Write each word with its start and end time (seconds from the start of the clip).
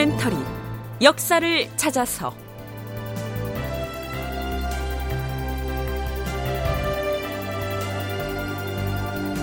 다큐멘터리 0.00 0.36
역사를 1.02 1.76
찾아서. 1.76 2.34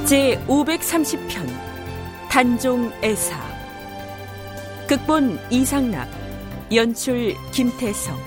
제 0.05 0.43
530편 0.47 1.47
단종애사. 2.29 3.39
극본 4.87 5.39
이상락 5.51 6.09
연출 6.73 7.35
김태성 7.51 8.17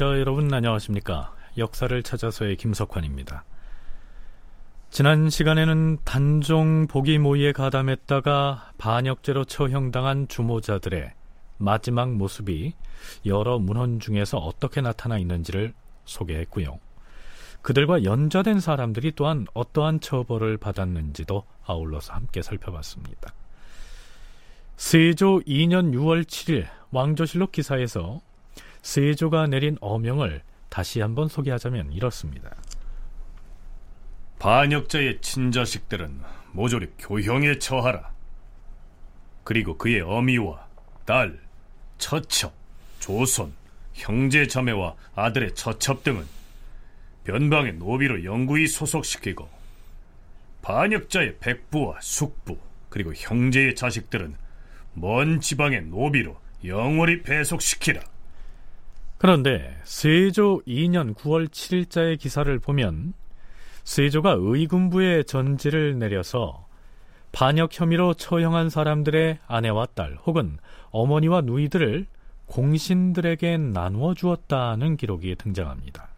청취자 0.00 0.18
여러분 0.18 0.52
안녕하십니까? 0.52 1.34
역사를 1.58 2.02
찾아서의 2.02 2.56
김석환입니다. 2.56 3.44
지난 4.88 5.28
시간에는 5.28 5.98
단종 6.04 6.86
보기 6.86 7.18
모의에 7.18 7.52
가담했다가 7.52 8.72
반역죄로 8.78 9.44
처형당한 9.44 10.26
주모자들의 10.26 11.12
마지막 11.58 12.14
모습이 12.14 12.72
여러 13.26 13.58
문헌 13.58 14.00
중에서 14.00 14.38
어떻게 14.38 14.80
나타나 14.80 15.18
있는지를 15.18 15.74
소개했고요. 16.06 16.78
그들과 17.60 18.02
연좌된 18.02 18.58
사람들이 18.58 19.12
또한 19.14 19.46
어떠한 19.52 20.00
처벌을 20.00 20.56
받았는지도 20.56 21.44
아울러서 21.66 22.14
함께 22.14 22.40
살펴봤습니다. 22.40 23.34
세조 24.78 25.40
2년 25.40 25.92
6월 25.92 26.24
7일 26.24 26.68
왕조실록 26.90 27.52
기사에서 27.52 28.22
세조가 28.82 29.48
내린 29.48 29.76
어명을 29.80 30.42
다시 30.68 31.00
한번 31.00 31.28
소개하자면 31.28 31.92
이렇습니다. 31.92 32.54
반역자의 34.38 35.20
친자식들은 35.20 36.22
모조리 36.52 36.88
교형에 36.98 37.58
처하라. 37.58 38.10
그리고 39.44 39.76
그의 39.76 40.00
어미와 40.00 40.66
딸, 41.04 41.40
처첩, 41.98 42.52
조손, 43.00 43.52
형제 43.92 44.46
자매와 44.46 44.94
아들의 45.14 45.54
처첩 45.54 46.02
등은 46.04 46.24
변방의 47.24 47.74
노비로 47.74 48.24
영구히 48.24 48.66
소속시키고 48.66 49.48
반역자의 50.62 51.38
백부와 51.38 52.00
숙부 52.00 52.58
그리고 52.88 53.12
형제의 53.14 53.74
자식들은 53.74 54.36
먼 54.94 55.40
지방의 55.40 55.82
노비로 55.86 56.38
영원히 56.64 57.22
배속시키라. 57.22 58.02
그런데 59.20 59.76
세조 59.84 60.62
2년 60.66 61.14
9월 61.14 61.48
7일자의 61.48 62.18
기사를 62.18 62.58
보면 62.58 63.12
세조가 63.84 64.36
의군부에 64.38 65.24
전지를 65.24 65.98
내려서 65.98 66.66
반역 67.30 67.68
혐의로 67.78 68.14
처형한 68.14 68.70
사람들의 68.70 69.40
아내와 69.46 69.88
딸 69.94 70.16
혹은 70.24 70.56
어머니와 70.90 71.42
누이들을 71.42 72.06
공신들에게 72.46 73.58
나누어 73.58 74.14
주었다는 74.14 74.96
기록이 74.96 75.34
등장합니다. 75.34 76.08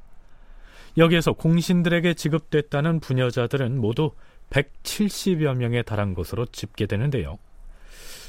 여기에서 0.97 1.33
공신들에게 1.33 2.15
지급됐다는 2.15 3.01
부녀자들은 3.01 3.81
모두 3.81 4.13
170여 4.51 5.57
명에 5.57 5.83
달한 5.83 6.15
것으로 6.15 6.47
집계되는데요. 6.47 7.41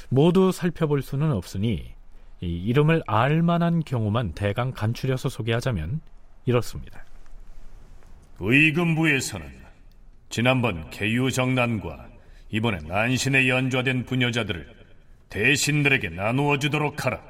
모두 0.08 0.50
살펴볼 0.50 1.00
수는 1.02 1.30
없으니 1.30 1.94
이 2.44 2.62
이름을 2.66 3.02
알 3.06 3.42
만한 3.42 3.82
경우만 3.82 4.32
대강 4.32 4.72
간추려서 4.72 5.30
소개하자면 5.30 6.02
이렇습니다. 6.44 7.04
의금부에서는 8.38 9.46
지난번 10.28 10.90
개유정난과 10.90 12.08
이번에 12.50 12.78
난신에 12.86 13.48
연좌된 13.48 14.04
부녀자들을 14.04 14.68
대신들에게 15.30 16.10
나누어 16.10 16.58
주도록 16.58 17.06
하라. 17.06 17.22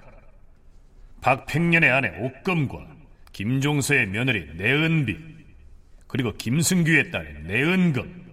박팽년의 1.20 1.91
아내 1.91 2.08
옥금과 2.19 2.86
김종서의 3.32 4.08
며느리 4.08 4.52
내은비 4.56 5.16
그리고 6.08 6.32
김승규의 6.32 7.10
딸 7.10 7.44
내은금 7.44 8.32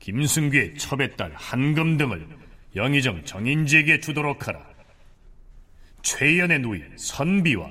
김승규의 0.00 0.76
첩의 0.76 1.16
딸 1.16 1.32
한금 1.34 1.96
등을 1.96 2.26
영의정 2.74 3.24
정인지에게 3.24 4.00
주도록 4.00 4.48
하라. 4.48 4.67
최연의 6.08 6.60
누이 6.60 6.82
선비와 6.96 7.70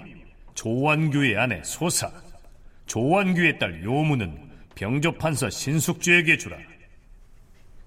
조완규의 0.53 1.37
아내 1.39 1.59
소사, 1.63 2.11
조완규의 2.85 3.57
딸 3.57 3.83
요무는 3.83 4.51
병조판서 4.75 5.49
신숙주에게 5.49 6.37
주라. 6.37 6.55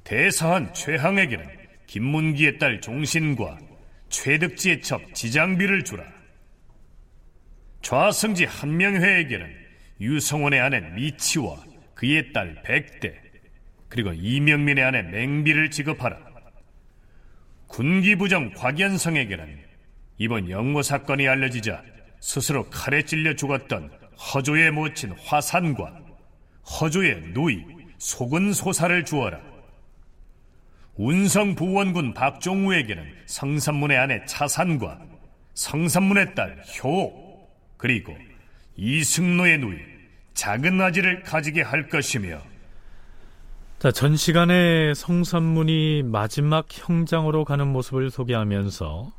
대사한 0.03 0.75
최항에게는 0.75 1.47
김문기의 1.87 2.59
딸 2.59 2.81
종신과 2.81 3.59
최득지의 4.09 4.83
첩 4.83 5.15
지장비를 5.15 5.85
주라. 5.85 6.05
좌승지 7.83 8.45
한명회에게는 8.47 9.55
유성원의 10.01 10.61
아내 10.61 10.81
미치와 10.81 11.63
그의 11.95 12.33
딸 12.33 12.61
백대, 12.65 13.23
그리고 13.89 14.13
이명민의 14.13 14.83
아내 14.83 15.03
맹비를 15.03 15.71
지급하라. 15.71 16.19
군기부장 17.69 18.51
곽연성에게는 18.55 19.70
이번 20.21 20.51
영모 20.51 20.83
사건이 20.83 21.27
알려지자 21.27 21.83
스스로 22.21 22.69
칼에 22.69 23.03
찔려 23.03 23.35
죽었던 23.35 23.91
허조의 24.19 24.71
모친 24.71 25.13
화산과 25.19 25.99
허조의 26.63 27.31
누이 27.33 27.65
속은 27.97 28.53
소사를 28.53 29.03
주어라. 29.07 29.41
운성 30.97 31.55
부원군 31.55 32.13
박종우에게는 32.13 33.03
성산문의 33.25 33.97
아내 33.97 34.23
차산과 34.27 34.99
성산문의 35.55 36.35
딸 36.35 36.63
효, 36.85 37.11
그리고 37.79 38.15
이승노의 38.77 39.59
누이 39.59 39.79
작은 40.35 40.83
아지를 40.83 41.23
가지게 41.23 41.63
할 41.63 41.89
것이며 41.89 42.43
자, 43.79 43.91
전 43.91 44.19
시간에 44.19 44.93
성산문이 44.93 46.03
마지막 46.05 46.67
형장으로 46.69 47.47
가는 47.47 47.67
모습을 47.69 48.11
소개하면서 48.11 49.13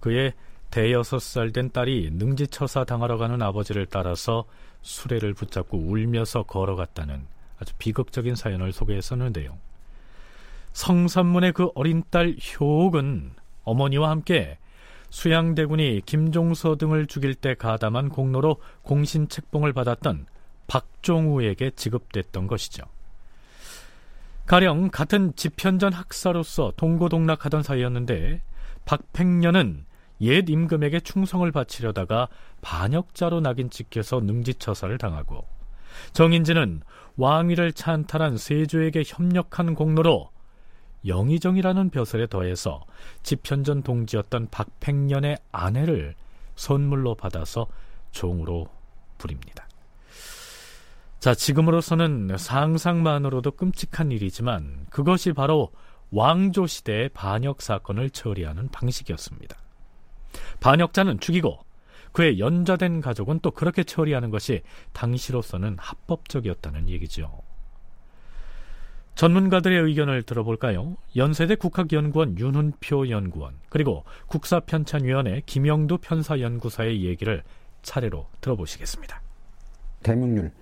그의 0.00 0.32
대여섯 0.70 1.20
살 1.20 1.52
된 1.52 1.70
딸이 1.70 2.10
능지처사 2.12 2.84
당하러 2.84 3.16
가는 3.16 3.40
아버지를 3.40 3.86
따라서 3.86 4.44
수레를 4.82 5.34
붙잡고 5.34 5.78
울면서 5.78 6.42
걸어갔다는 6.44 7.26
아주 7.58 7.72
비극적인 7.78 8.34
사연을 8.34 8.72
소개했었는데요. 8.72 9.56
성산문의 10.72 11.52
그 11.52 11.70
어린 11.74 12.04
딸 12.10 12.36
효옥은 12.60 13.32
어머니와 13.64 14.10
함께 14.10 14.58
수양대군이 15.10 16.02
김종서 16.04 16.76
등을 16.76 17.06
죽일 17.06 17.34
때 17.34 17.54
가담한 17.54 18.10
공로로 18.10 18.58
공신 18.82 19.28
책봉을 19.28 19.72
받았던 19.72 20.26
박종우에게 20.66 21.70
지급됐던 21.70 22.46
것이죠. 22.46 22.84
가령 24.46 24.90
같은 24.90 25.34
집현전 25.34 25.92
학사로서 25.92 26.72
동고동락하던 26.76 27.62
사이였는데 27.62 28.42
박팽년은 28.84 29.84
옛 30.20 30.48
임금에게 30.48 31.00
충성을 31.00 31.50
바치려다가 31.50 32.28
반역자로 32.60 33.40
낙인 33.40 33.70
찍혀서 33.70 34.20
능지처사를 34.20 34.98
당하고 34.98 35.46
정인지는 36.12 36.82
왕위를 37.16 37.72
찬탈한 37.72 38.36
세조에게 38.36 39.04
협력한 39.06 39.74
공로로 39.74 40.30
영의정이라는 41.06 41.90
벼슬에 41.90 42.26
더해서 42.26 42.84
집현전 43.22 43.82
동지였던 43.82 44.48
박팽년의 44.50 45.38
아내를 45.52 46.14
선물로 46.56 47.14
받아서 47.14 47.66
종으로 48.10 48.68
부립니다. 49.16 49.68
자, 51.20 51.34
지금으로서는 51.34 52.36
상상만으로도 52.36 53.52
끔찍한 53.52 54.12
일이지만 54.12 54.86
그것이 54.90 55.32
바로 55.32 55.70
왕조 56.10 56.66
시대의 56.66 57.10
반역 57.10 57.60
사건을 57.60 58.10
처리하는 58.10 58.68
방식이었습니다. 58.68 59.56
반역자는 60.60 61.20
죽이고 61.20 61.58
그의 62.12 62.38
연좌된 62.38 63.00
가족은 63.00 63.40
또 63.40 63.50
그렇게 63.50 63.84
처리하는 63.84 64.30
것이 64.30 64.62
당시로서는 64.92 65.76
합법적이었다는 65.78 66.88
얘기죠. 66.88 67.42
전문가들의 69.14 69.82
의견을 69.82 70.22
들어볼까요? 70.22 70.96
연세대 71.16 71.56
국학연구원 71.56 72.38
윤훈표 72.38 73.08
연구원 73.10 73.54
그리고 73.68 74.04
국사편찬위원회 74.28 75.42
김영두 75.44 75.98
편사연구사의 75.98 77.04
얘기를 77.04 77.42
차례로 77.82 78.26
들어보시겠습니다. 78.40 79.20
대명률 80.04 80.52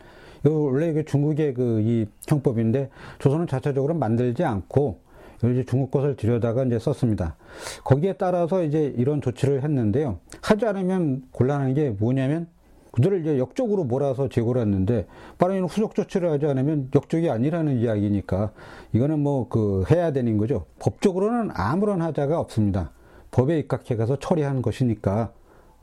원래 0.44 0.88
이게 0.88 1.04
중국의 1.04 1.54
그 1.54 1.80
이 1.80 2.06
형법인데 2.26 2.88
조선은 3.18 3.46
자체적으로 3.46 3.94
만들지 3.94 4.42
않고 4.44 5.00
이제 5.44 5.64
중국 5.64 5.90
것을 5.90 6.16
들여다가 6.16 6.64
이제 6.64 6.78
썼습니다. 6.78 7.36
거기에 7.84 8.14
따라서 8.14 8.62
이제 8.62 8.94
이런 8.96 9.20
조치를 9.20 9.62
했는데요. 9.62 10.18
하지 10.42 10.66
않으면 10.66 11.24
곤란한 11.32 11.74
게 11.74 11.90
뭐냐면 11.90 12.48
그들을 12.92 13.20
이제 13.20 13.38
역적으로 13.38 13.84
몰아서 13.84 14.28
제거를 14.28 14.62
했는데 14.62 15.06
빠른 15.36 15.64
후속 15.64 15.94
조치를 15.94 16.30
하지 16.30 16.46
않으면 16.46 16.90
역적이 16.94 17.28
아니라는 17.28 17.78
이야기니까 17.78 18.52
이거는 18.94 19.20
뭐 19.20 19.48
그 19.50 19.84
해야 19.90 20.12
되는 20.12 20.38
거죠. 20.38 20.64
법적으로는 20.78 21.50
아무런 21.52 22.00
하자가 22.00 22.40
없습니다. 22.40 22.90
법에 23.30 23.58
입각해 23.58 23.96
가서 23.96 24.18
처리하는 24.18 24.62
것이니까 24.62 25.32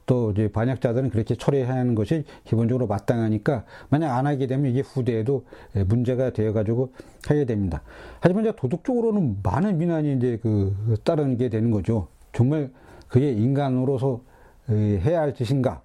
또 0.05 0.31
이제 0.31 0.51
반역자들은 0.51 1.09
그렇게 1.09 1.35
처리하는 1.35 1.95
것이 1.95 2.23
기본적으로 2.43 2.87
마땅하니까 2.87 3.63
만약 3.89 4.17
안 4.17 4.27
하게 4.27 4.47
되면 4.47 4.69
이게 4.69 4.81
후대에도 4.81 5.45
문제가 5.87 6.31
되어 6.31 6.53
가지고 6.53 6.91
하게 7.25 7.45
됩니다. 7.45 7.81
하지만 8.19 8.43
이제 8.43 8.53
도덕적으로는 8.55 9.39
많은 9.43 9.79
비난이 9.79 10.13
이제 10.17 10.39
그 10.41 10.97
따르게 11.03 11.49
되는 11.49 11.71
거죠. 11.71 12.07
정말 12.33 12.71
그게 13.07 13.31
인간으로서 13.31 14.21
해야 14.69 15.21
할 15.21 15.33
짓인가? 15.35 15.81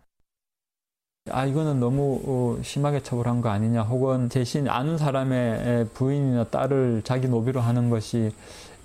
아 1.30 1.44
이거는 1.44 1.78
너무 1.78 2.20
어, 2.24 2.62
심하게 2.62 3.02
처벌한 3.02 3.42
거 3.42 3.50
아니냐 3.50 3.82
혹은 3.82 4.30
대신 4.30 4.66
아는 4.66 4.96
사람의 4.96 5.88
부인이나 5.92 6.44
딸을 6.44 7.02
자기 7.04 7.28
노비로 7.28 7.60
하는 7.60 7.90
것이 7.90 8.32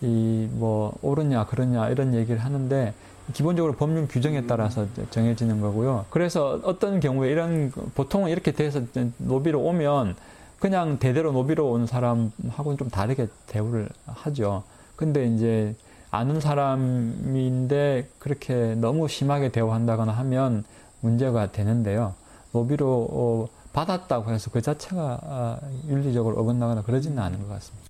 이 0.01 0.49
뭐 0.51 0.93
옳으냐 1.01 1.45
그러냐 1.45 1.89
이런 1.89 2.13
얘기를 2.13 2.39
하는데 2.39 2.93
기본적으로 3.31 3.73
법률 3.73 4.07
규정에 4.07 4.45
따라서 4.45 4.85
정해지는 5.11 5.61
거고요. 5.61 6.05
그래서 6.09 6.59
어떤 6.63 6.99
경우에 6.99 7.29
이런 7.31 7.71
보통은 7.95 8.29
이렇게 8.29 8.51
돼서 8.51 8.81
노비로 9.17 9.61
오면 9.61 10.15
그냥 10.59 10.99
대대로 10.99 11.31
노비로 11.31 11.71
온 11.71 11.87
사람하고는 11.87 12.77
좀 12.77 12.89
다르게 12.89 13.27
대우를 13.47 13.89
하죠. 14.05 14.63
근데 14.95 15.25
이제 15.25 15.75
아는 16.11 16.39
사람인데 16.39 18.07
그렇게 18.19 18.75
너무 18.75 19.07
심하게 19.07 19.49
대우한다거나 19.49 20.11
하면 20.11 20.63
문제가 21.01 21.51
되는데요. 21.51 22.13
노비로 22.51 23.07
어, 23.11 23.47
받았다고 23.73 24.31
해서 24.31 24.51
그 24.51 24.61
자체가 24.61 25.19
아, 25.23 25.59
윤리적으로 25.87 26.39
어긋나거나 26.39 26.83
그러지는 26.83 27.19
않은 27.19 27.39
것 27.39 27.49
같습니다. 27.49 27.82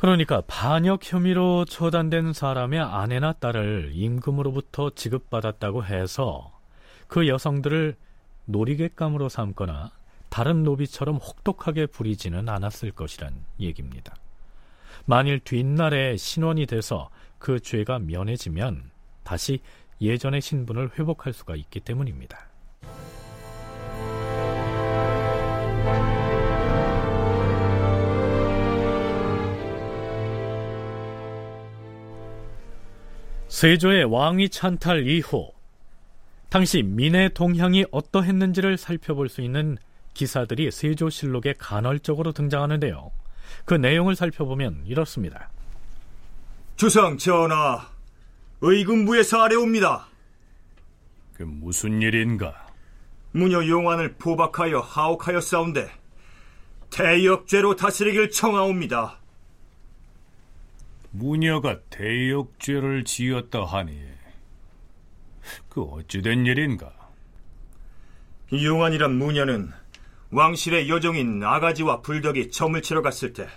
그러니까 0.00 0.40
반역 0.46 1.00
혐의로 1.04 1.66
처단된 1.66 2.32
사람의 2.32 2.80
아내나 2.80 3.34
딸을 3.34 3.90
임금으로부터 3.92 4.88
지급받았다고 4.94 5.84
해서 5.84 6.58
그 7.06 7.28
여성들을 7.28 7.96
놀이객감으로 8.46 9.28
삼거나 9.28 9.90
다른 10.30 10.62
노비처럼 10.62 11.16
혹독하게 11.16 11.84
부리지는 11.84 12.48
않았을 12.48 12.92
것이란 12.92 13.34
얘기입니다. 13.60 14.16
만일 15.04 15.38
뒷날에 15.38 16.16
신원이 16.16 16.64
돼서 16.64 17.10
그 17.38 17.60
죄가 17.60 17.98
면해지면 17.98 18.90
다시 19.22 19.60
예전의 20.00 20.40
신분을 20.40 20.98
회복할 20.98 21.34
수가 21.34 21.56
있기 21.56 21.80
때문입니다. 21.80 22.49
세조의 33.60 34.04
왕위 34.04 34.48
찬탈 34.48 35.06
이후 35.06 35.52
당시 36.48 36.82
민의 36.82 37.34
동향이 37.34 37.84
어떠했는지를 37.90 38.78
살펴볼 38.78 39.28
수 39.28 39.42
있는 39.42 39.76
기사들이 40.14 40.70
세조실록에 40.70 41.56
간헐적으로 41.58 42.32
등장하는데요. 42.32 43.10
그 43.66 43.74
내용을 43.74 44.16
살펴보면 44.16 44.84
이렇습니다. 44.86 45.50
주상 46.76 47.18
전하, 47.18 47.86
의금부에서 48.62 49.42
아래옵니다. 49.42 50.06
그 51.34 51.42
무슨 51.42 52.00
일인가? 52.00 52.66
무녀 53.30 53.62
용안을 53.68 54.14
포박하여 54.14 54.78
하옥하여 54.80 55.42
싸운데 55.42 55.90
대역죄로 56.88 57.76
다스리길 57.76 58.30
청하옵니다. 58.30 59.19
무녀가 61.10 61.80
대역죄를 61.90 63.04
지었다 63.04 63.64
하니 63.64 64.00
그 65.68 65.82
어찌된 65.82 66.46
일인가? 66.46 66.92
용안이란 68.52 69.14
무녀는 69.16 69.72
왕실의 70.30 70.88
여종인 70.88 71.42
아가지와 71.42 72.02
불덕이 72.02 72.50
점을 72.50 72.80
치러 72.82 73.02
갔을 73.02 73.32
때 73.32 73.48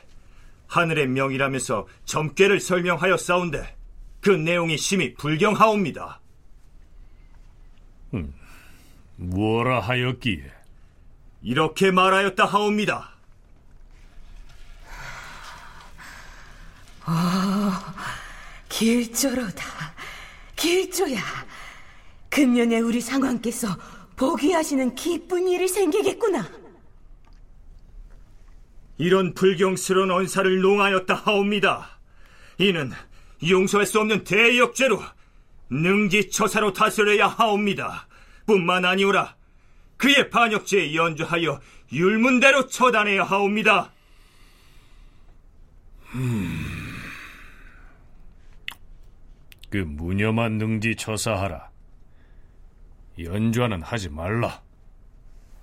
하늘의 0.68 1.08
명이라면서 1.08 1.88
점괘를 2.06 2.60
설명하여 2.60 3.18
싸운데 3.18 3.76
그 4.22 4.32
내용이 4.32 4.78
심히 4.78 5.14
불경하옵니다. 5.14 6.20
음, 8.16 8.34
뭐라 9.18 9.80
하였기에? 9.82 10.52
이렇게 11.44 11.92
말하였다 11.92 12.46
하옵니다. 12.46 13.13
아, 17.06 17.94
길조로다. 18.70 19.94
길조야. 20.56 21.22
금년에 22.30 22.80
우리 22.80 23.02
상왕께서 23.02 23.68
보기 24.16 24.54
하시는 24.54 24.96
기쁜 24.96 25.48
일이 25.48 25.68
생기겠구나. 25.68 26.48
이런 28.98 29.34
불경스러운 29.34 30.12
언사를 30.12 30.62
농하였다 30.62 31.14
하옵니다. 31.14 32.00
이는 32.58 32.92
용서할 33.48 33.86
수 33.86 34.00
없는 34.00 34.24
대역죄로 34.24 35.02
능지처사로 35.70 36.74
다스려야 36.74 37.28
하옵니다. 37.28 38.08
뿐만 38.46 38.86
아니오라 38.86 39.36
그의 39.98 40.30
반역죄에 40.30 40.96
연주하여 40.96 41.60
율문대로 41.92 42.68
처단해야 42.68 43.24
하옵니다. 43.24 43.92
음... 46.16 46.73
그 49.74 49.78
무녀만 49.78 50.60
능지 50.60 50.96
처사하라. 50.96 51.72
연주하는 53.20 53.82
하지 53.82 54.08
말라. 54.08 54.62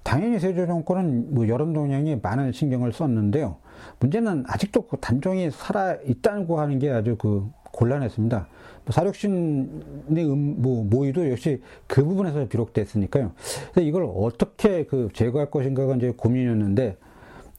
당연히 0.02 0.40
세조 0.40 0.67
정권은 0.67 1.33
뭐 1.33 1.47
여론 1.47 1.73
동향에 1.73 2.17
많은 2.21 2.50
신경을 2.50 2.93
썼는데요. 2.93 3.59
문제는 4.00 4.47
아직도 4.49 4.88
그 4.88 4.97
단종이 4.97 5.52
살아 5.52 5.95
있다고 6.05 6.59
하는 6.59 6.81
게 6.81 6.90
아주 6.90 7.14
그 7.17 7.49
곤란했습니다. 7.71 8.49
뭐 8.85 8.93
사륙신의 8.93 10.25
음, 10.25 10.61
뭐 10.61 10.83
모의도 10.83 11.31
역시 11.31 11.62
그 11.87 12.02
부분에서 12.02 12.49
비록됐으니까요. 12.49 13.31
그래서 13.71 13.88
이걸 13.88 14.11
어떻게 14.12 14.87
그 14.87 15.09
제거할 15.12 15.52
것인가가 15.52 15.95
이제 15.95 16.12
고민이었는데 16.17 16.97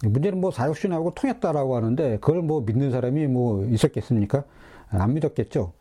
문제는 0.03 0.41
뭐 0.41 0.51
사육신하고 0.51 1.13
통했다라고 1.13 1.77
하는데 1.77 2.17
그걸 2.19 2.41
뭐 2.41 2.59
믿는 2.59 2.91
사람이 2.91 3.27
뭐 3.27 3.63
있었겠습니까? 3.67 4.43
안 4.89 5.13
믿었겠죠. 5.13 5.71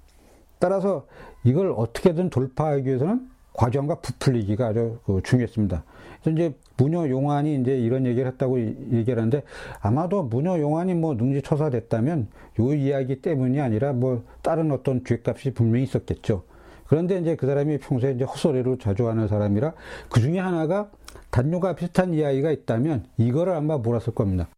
따라서 0.61 1.07
이걸 1.43 1.75
어떻게든 1.76 2.31
돌파하기 2.31 2.87
위해서는 2.87 3.29
과정과 3.55 3.97
부풀리기가 3.97 4.69
아주 4.69 4.99
그 5.05 5.21
중요했습니다. 5.25 5.83
그래서 6.23 6.35
이제 6.37 6.55
무녀 6.76 7.09
용환이 7.09 7.57
이제 7.57 7.76
이런 7.76 8.07
얘기를 8.07 8.31
했다고 8.31 8.61
얘기를 8.61 9.17
하는데 9.17 9.43
아마도 9.81 10.23
무녀 10.23 10.59
용환이 10.59 10.95
뭐 10.95 11.14
능지 11.14 11.43
처사됐다면 11.43 12.29
요 12.61 12.75
이야기 12.75 13.21
때문이 13.21 13.61
아니라 13.61 13.93
뭐 13.93 14.23
다른 14.43 14.71
어떤 14.71 15.05
죄값이 15.05 15.52
분명히 15.52 15.83
있었겠죠. 15.85 16.45
그런데 16.87 17.19
이제 17.19 17.37
그 17.37 17.47
사람이 17.47 17.79
평소에 17.79 18.12
이제 18.12 18.25
헛소리로 18.25 18.79
자주 18.79 19.09
하는 19.09 19.29
사람이라 19.29 19.73
그 20.11 20.21
중에 20.21 20.38
하나가 20.38 20.90
단뇨가 21.31 21.75
비슷한 21.75 22.14
이야기가 22.14 22.50
있다면 22.50 23.07
이거를 23.17 23.55
아마 23.55 23.79
몰았을 23.79 24.14
겁니다. 24.14 24.49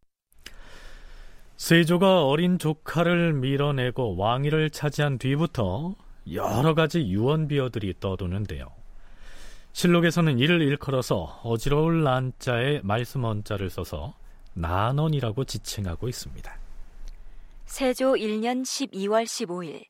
세조가 1.63 2.25
어린 2.25 2.59
조카를 2.59 3.31
밀어내고 3.31 4.17
왕위를 4.17 4.69
차지한 4.69 5.17
뒤부터 5.17 5.95
여러 6.33 6.73
가지 6.73 6.99
유언비어들이 6.99 8.01
떠도는데요. 8.01 8.69
실록에서는 9.71 10.39
이를 10.39 10.61
일컬어서 10.61 11.39
어지러울 11.41 12.03
난자에 12.03 12.81
말씀 12.83 13.23
원자를 13.23 13.69
써서 13.69 14.13
난원이라고 14.55 15.45
지칭하고 15.45 16.09
있습니다. 16.09 16.53
세조 17.63 18.15
1년 18.15 18.63
12월 18.63 19.23
15일 19.23 19.85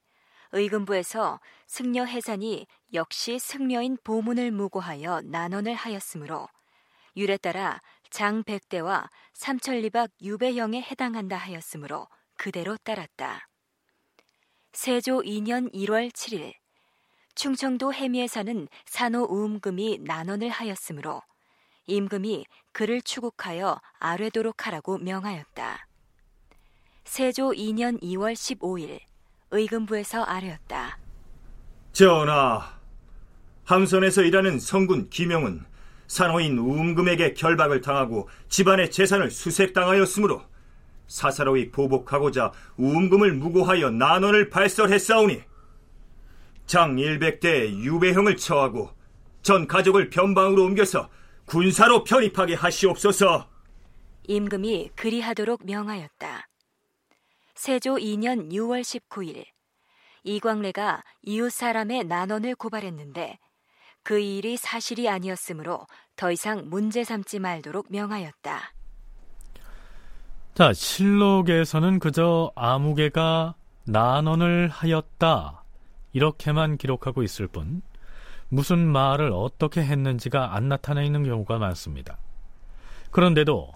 의금부에서 0.51 1.39
승려 1.65 2.05
해산이 2.05 2.67
역시 2.93 3.39
승려인 3.39 3.97
보문을 4.03 4.51
무고하여 4.51 5.21
난원을 5.25 5.73
하였으므로 5.73 6.47
율에 7.17 7.37
따라 7.37 7.81
장 8.13 8.43
백대와 8.43 9.09
삼천리박 9.33 10.11
유배영에 10.21 10.83
해당한다 10.83 11.35
하였으므로 11.35 12.07
그대로 12.37 12.77
따랐다. 12.83 13.49
세조 14.71 15.23
2년 15.23 15.73
1월 15.73 16.11
7일 16.11 16.53
충청도 17.33 17.91
해미에 17.91 18.27
사는 18.27 18.67
산호 18.85 19.23
우음금이 19.23 20.01
난원을 20.03 20.49
하였으므로 20.49 21.23
임금이 21.87 22.45
그를 22.71 23.01
추국하여 23.01 23.81
아뢰도록 23.97 24.67
하라고 24.67 24.99
명하였다. 24.99 25.87
세조 27.05 27.53
2년 27.53 27.99
2월 27.99 28.33
15일 28.33 28.99
의금부에서 29.49 30.23
아뢰었다. 30.23 30.99
전하, 31.93 32.79
함선에서 33.63 34.21
일하는 34.21 34.59
성군 34.59 35.09
김영은 35.09 35.72
산호인 36.13 36.59
우음금에게 36.59 37.33
결박을 37.33 37.81
당하고 37.81 38.29
집안의 38.47 38.91
재산을 38.91 39.31
수색당하였으므로 39.31 40.43
사사로이 41.07 41.71
보복하고자 41.71 42.51
우음금을 42.77 43.33
무고하여 43.33 43.89
난원을 43.89 44.51
발설했사오니 44.51 45.41
장 46.67 46.97
100대에 46.97 47.79
유배형을 47.79 48.37
처하고 48.37 48.91
전 49.41 49.67
가족을 49.67 50.11
변방으로 50.11 50.63
옮겨서 50.65 51.09
군사로 51.45 52.03
편입하게 52.03 52.53
하시옵소서. 52.53 53.49
임금이 54.27 54.91
그리하도록 54.95 55.65
명하였다. 55.65 56.47
세조 57.55 57.95
2년 57.95 58.51
6월 58.51 58.81
19일 58.81 59.45
이광래가 60.23 61.03
이웃 61.23 61.51
사람의 61.51 62.03
난원을 62.03 62.53
고발했는데 62.53 63.39
그 64.03 64.19
일이 64.19 64.57
사실이 64.57 65.09
아니었으므로 65.09 65.87
더 66.15 66.31
이상 66.31 66.69
문제 66.69 67.03
삼지 67.03 67.39
말도록 67.39 67.87
명하였다. 67.89 68.59
자, 70.53 70.71
실록에서는 70.71 71.99
그저 71.99 72.51
아무개가 72.55 73.55
난원을 73.85 74.69
하였다. 74.69 75.63
이렇게만 76.13 76.77
기록하고 76.77 77.23
있을 77.23 77.47
뿐, 77.47 77.81
무슨 78.49 78.79
말을 78.87 79.31
어떻게 79.33 79.83
했는지가 79.83 80.55
안 80.55 80.69
나타나 80.69 81.01
있는 81.01 81.23
경우가 81.23 81.57
많습니다. 81.57 82.19
그런데도 83.09 83.71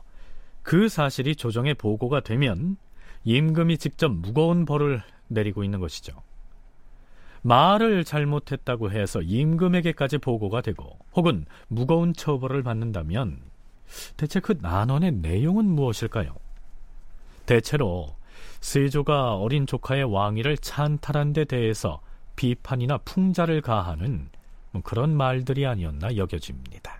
그 0.61 0.87
사실이 0.87 1.35
조정에 1.35 1.73
보고가 1.73 2.19
되면 2.19 2.77
임금이 3.23 3.79
직접 3.79 4.09
무거운 4.09 4.65
벌을 4.65 5.01
내리고 5.27 5.63
있는 5.63 5.79
것이죠. 5.79 6.26
말을 7.47 8.03
잘못했다고 8.03 8.91
해서 8.91 9.21
임금에게까지 9.21 10.17
보고가 10.17 10.59
되고 10.61 10.99
혹은 11.15 11.45
무거운 11.69 12.13
처벌을 12.13 12.61
받는다면 12.61 13.39
대체 14.17 14.41
그 14.41 14.57
난원의 14.59 15.13
내용은 15.13 15.63
무엇일까요? 15.63 16.35
대체로 17.45 18.17
세조가 18.59 19.35
어린 19.35 19.65
조카의 19.65 20.03
왕위를 20.03 20.57
찬탈한 20.57 21.31
데 21.31 21.45
대해서 21.45 22.01
비판이나 22.35 22.97
풍자를 22.97 23.61
가하는 23.61 24.27
뭐 24.71 24.81
그런 24.83 25.15
말들이 25.15 25.65
아니었나 25.65 26.17
여겨집니다. 26.17 26.99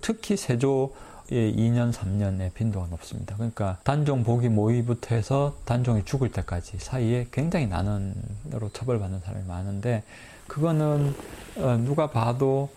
특히 0.00 0.38
세조 0.38 0.94
2년, 1.36 1.92
3년의 1.92 2.52
빈도가 2.54 2.86
높습니다. 2.88 3.34
그러니까 3.36 3.78
단종 3.84 4.24
보기 4.24 4.48
모의부터 4.48 5.14
해서 5.14 5.56
단종이 5.64 6.04
죽을 6.04 6.30
때까지 6.30 6.78
사이에 6.78 7.26
굉장히 7.32 7.66
난원으로 7.66 8.70
처벌받는 8.72 9.20
사람이 9.20 9.46
많은데 9.46 10.02
그거는 10.46 11.14
어, 11.56 11.76
누가 11.78 12.10
봐도 12.10 12.70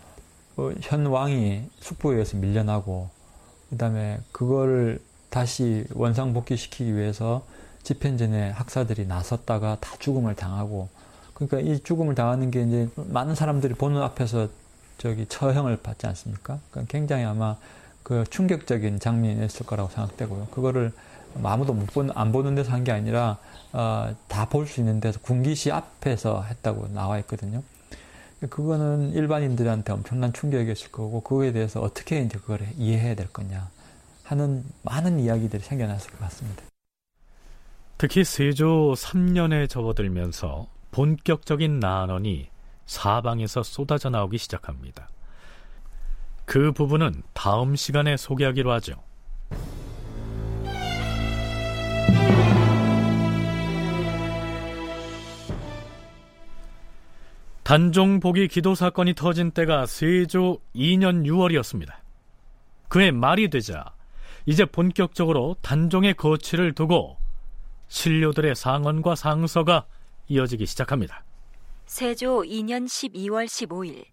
어, 0.56 0.70
현 0.80 1.06
왕이 1.06 1.64
숙부에 1.80 2.14
의해서 2.14 2.36
밀려나고 2.36 3.08
그다음에 3.70 4.18
그거를 4.32 5.00
다시 5.30 5.84
원상복귀시키기 5.94 6.94
위해서 6.96 7.44
집현전에 7.82 8.50
학사들이 8.50 9.06
나섰다가 9.06 9.78
다 9.80 9.94
죽음을 9.98 10.34
당하고 10.34 10.88
그러니까 11.34 11.60
이 11.60 11.80
죽음을 11.80 12.14
당하는 12.14 12.50
게 12.50 12.62
이제 12.62 12.88
많은 12.96 13.34
사람들이 13.34 13.74
보는 13.74 14.02
앞에서 14.02 14.48
저기 14.98 15.26
처형을 15.26 15.76
받지 15.76 16.06
않습니까? 16.08 16.58
그러니까 16.70 16.90
굉장히 16.90 17.24
아마 17.24 17.56
그 18.08 18.24
충격적인 18.30 19.00
장면이었을 19.00 19.66
거라고 19.66 19.90
생각되고요. 19.90 20.46
그거를 20.50 20.92
아무도 21.42 21.74
못 21.74 21.86
본, 21.92 22.10
안 22.14 22.32
보는 22.32 22.54
데서 22.54 22.72
한 22.72 22.82
게 22.82 22.90
아니라 22.90 23.36
어, 23.72 24.14
다볼 24.28 24.66
수 24.66 24.80
있는 24.80 24.98
데서 24.98 25.20
군기시 25.20 25.70
앞에서 25.70 26.42
했다고 26.42 26.88
나와 26.88 27.18
있거든요. 27.18 27.62
그거는 28.48 29.12
일반인들한테 29.12 29.92
엄청난 29.92 30.32
충격이었을 30.32 30.90
거고 30.90 31.20
그거에 31.20 31.52
대해서 31.52 31.80
어떻게 31.82 32.20
이제 32.22 32.38
그걸 32.38 32.60
이해해야 32.78 33.14
될 33.14 33.28
거냐 33.28 33.68
하는 34.24 34.64
많은 34.82 35.18
이야기들이 35.20 35.62
생겨났을 35.62 36.10
것 36.12 36.20
같습니다. 36.20 36.62
특히 37.98 38.24
세조 38.24 38.94
3년에 38.96 39.68
접어들면서 39.68 40.66
본격적인 40.92 41.78
난원이 41.80 42.48
사방에서 42.86 43.62
쏟아져 43.62 44.08
나오기 44.08 44.38
시작합니다. 44.38 45.08
그 46.48 46.72
부분은 46.72 47.22
다음 47.34 47.76
시간에 47.76 48.16
소개하기로 48.16 48.72
하죠. 48.72 48.94
단종 57.62 58.18
복위 58.18 58.48
기도 58.48 58.74
사건이 58.74 59.12
터진 59.12 59.50
때가 59.50 59.84
세조 59.84 60.58
2년 60.74 61.26
6월이었습니다. 61.26 61.92
그해 62.88 63.10
말이 63.10 63.50
되자 63.50 63.84
이제 64.46 64.64
본격적으로 64.64 65.54
단종의 65.60 66.14
거취를 66.14 66.72
두고 66.72 67.18
신료들의 67.88 68.54
상언과 68.54 69.16
상서가 69.16 69.84
이어지기 70.28 70.64
시작합니다. 70.64 71.24
세조 71.84 72.44
2년 72.44 72.86
12월 72.86 73.44
15일 73.44 74.06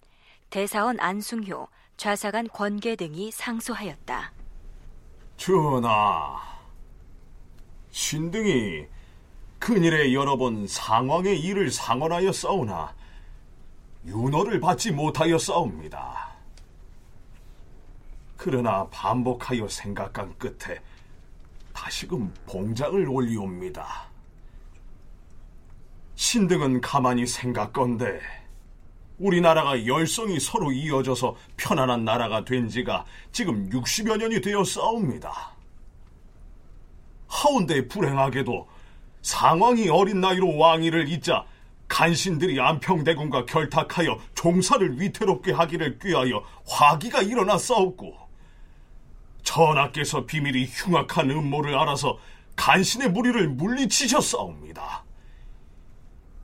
대사원 0.49 0.99
안숭효, 0.99 1.67
좌사관 1.97 2.47
권계 2.49 2.95
등이 2.95 3.31
상소하였다. 3.31 4.33
전하, 5.37 6.41
신등이 7.91 8.85
근일에 9.59 10.13
여러 10.13 10.37
번 10.37 10.67
상왕의 10.67 11.39
일을 11.39 11.71
상언하여 11.71 12.31
싸우나 12.31 12.93
윤호를 14.05 14.59
받지 14.59 14.91
못하여 14.91 15.37
싸웁니다. 15.37 16.35
그러나 18.37 18.87
반복하여 18.89 19.67
생각한 19.67 20.37
끝에 20.37 20.79
다시금 21.73 22.33
봉장을 22.45 23.07
올리옵니다. 23.09 24.07
신등은 26.15 26.81
가만히 26.81 27.25
생각건데 27.25 28.21
우리나라가 29.17 29.85
열성이 29.85 30.39
서로 30.39 30.71
이어져서 30.71 31.35
편안한 31.57 32.03
나라가 32.03 32.43
된 32.43 32.67
지가 32.67 33.05
지금 33.31 33.69
60여 33.69 34.17
년이 34.17 34.41
되어 34.41 34.63
싸웁니다. 34.63 35.53
하운데 37.27 37.87
불행하게도 37.87 38.67
상왕이 39.21 39.89
어린 39.89 40.21
나이로 40.21 40.57
왕위를 40.57 41.09
잇자 41.09 41.45
간신들이 41.87 42.59
안평대군과 42.59 43.45
결탁하여 43.45 44.19
종사를 44.33 44.99
위태롭게 44.99 45.51
하기를 45.51 45.99
꾀하여 45.99 46.43
화기가 46.67 47.21
일어나 47.21 47.57
싸웠고 47.57 48.15
전하께서 49.43 50.25
비밀이 50.25 50.65
흉악한 50.65 51.29
음모를 51.29 51.77
알아서 51.77 52.17
간신의 52.55 53.11
무리를 53.11 53.49
물리치셨사옵니다. 53.49 55.03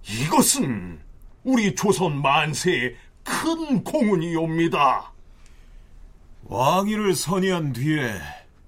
이것은 0.07 1.01
우리 1.43 1.73
조선 1.75 2.21
만세의 2.21 2.95
큰 3.23 3.83
공훈이옵니다. 3.83 5.11
왕위를 6.43 7.15
선의한 7.15 7.73
뒤에 7.73 8.13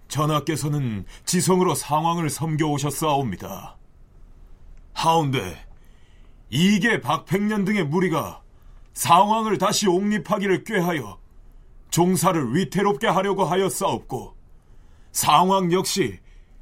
전하께서는 0.08 1.06
지성으로 1.26 1.76
상황을 1.76 2.30
섬겨오셨사옵니다. 2.30 3.78
하운데 4.94 5.66
이계 6.50 7.02
박백년 7.02 7.66
등의 7.66 7.86
무리가 7.86 8.42
상황을 8.94 9.58
다시 9.58 9.88
옹립하기를 9.88 10.64
꾀하여 10.64 11.20
종사를 11.90 12.56
위태롭게 12.56 13.08
하려고 13.08 13.44
하였사옵고 13.44 14.36
상황 15.12 15.72
역시 15.72 16.20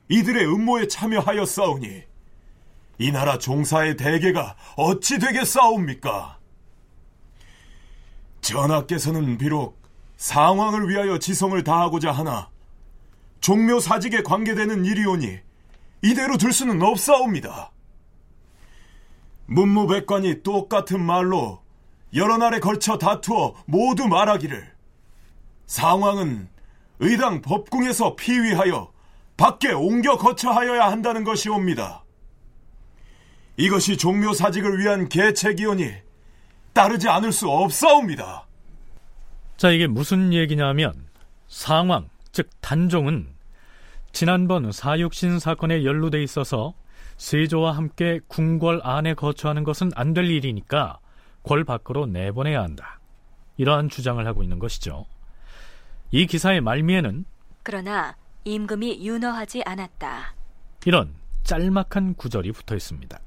이들의 0.09 0.45
음모에 0.45 0.87
참여하였사오니 0.87 2.03
이 3.01 3.11
나라 3.11 3.39
종사의 3.39 3.97
대계가 3.97 4.55
어찌 4.77 5.17
되겠사옵니까? 5.17 6.37
전하께서는 8.41 9.39
비록 9.39 9.81
상황을 10.17 10.87
위하여 10.87 11.17
지성을 11.17 11.63
다하고자 11.63 12.11
하나 12.11 12.51
종묘 13.39 13.79
사직에 13.79 14.21
관계되는 14.21 14.85
일이오니 14.85 15.39
이대로 16.03 16.37
둘 16.37 16.53
수는 16.53 16.79
없사옵니다. 16.83 17.71
문무백관이 19.47 20.43
똑같은 20.43 21.03
말로 21.03 21.63
여러 22.13 22.37
날에 22.37 22.59
걸쳐 22.59 22.99
다투어 22.99 23.55
모두 23.65 24.07
말하기를 24.07 24.71
상황은 25.65 26.49
의당 26.99 27.41
법궁에서 27.41 28.15
피위하여 28.15 28.91
밖에 29.37 29.71
옮겨 29.71 30.17
거처하여야 30.17 30.91
한다는 30.91 31.23
것이옵니다. 31.23 32.03
이것이 33.57 33.97
종묘 33.97 34.33
사직을 34.33 34.79
위한 34.79 35.07
계책이오니 35.09 35.91
따르지 36.73 37.09
않을 37.09 37.31
수 37.31 37.49
없사옵니다. 37.49 38.47
자, 39.57 39.69
이게 39.71 39.87
무슨 39.87 40.33
얘기냐면 40.33 40.93
상황, 41.47 42.09
즉 42.31 42.49
단종은 42.61 43.27
지난번 44.13 44.71
사육신 44.71 45.39
사건에 45.39 45.83
연루돼 45.85 46.23
있어서 46.23 46.73
세조와 47.17 47.73
함께 47.73 48.19
궁궐 48.27 48.81
안에 48.83 49.13
거처하는 49.13 49.63
것은 49.63 49.91
안 49.95 50.13
될 50.13 50.25
일이니까 50.25 50.99
궐 51.43 51.63
밖으로 51.63 52.05
내보내야 52.07 52.61
한다. 52.61 52.99
이러한 53.57 53.89
주장을 53.89 54.25
하고 54.25 54.43
있는 54.43 54.59
것이죠. 54.59 55.05
이 56.09 56.25
기사의 56.25 56.61
말미에는 56.61 57.25
그러나 57.63 58.15
임금이 58.43 59.05
윤허하지 59.05 59.61
않았다. 59.65 60.33
이런 60.85 61.13
짤막한 61.43 62.15
구절이 62.15 62.51
붙어 62.53 62.75
있습니다. 62.75 63.19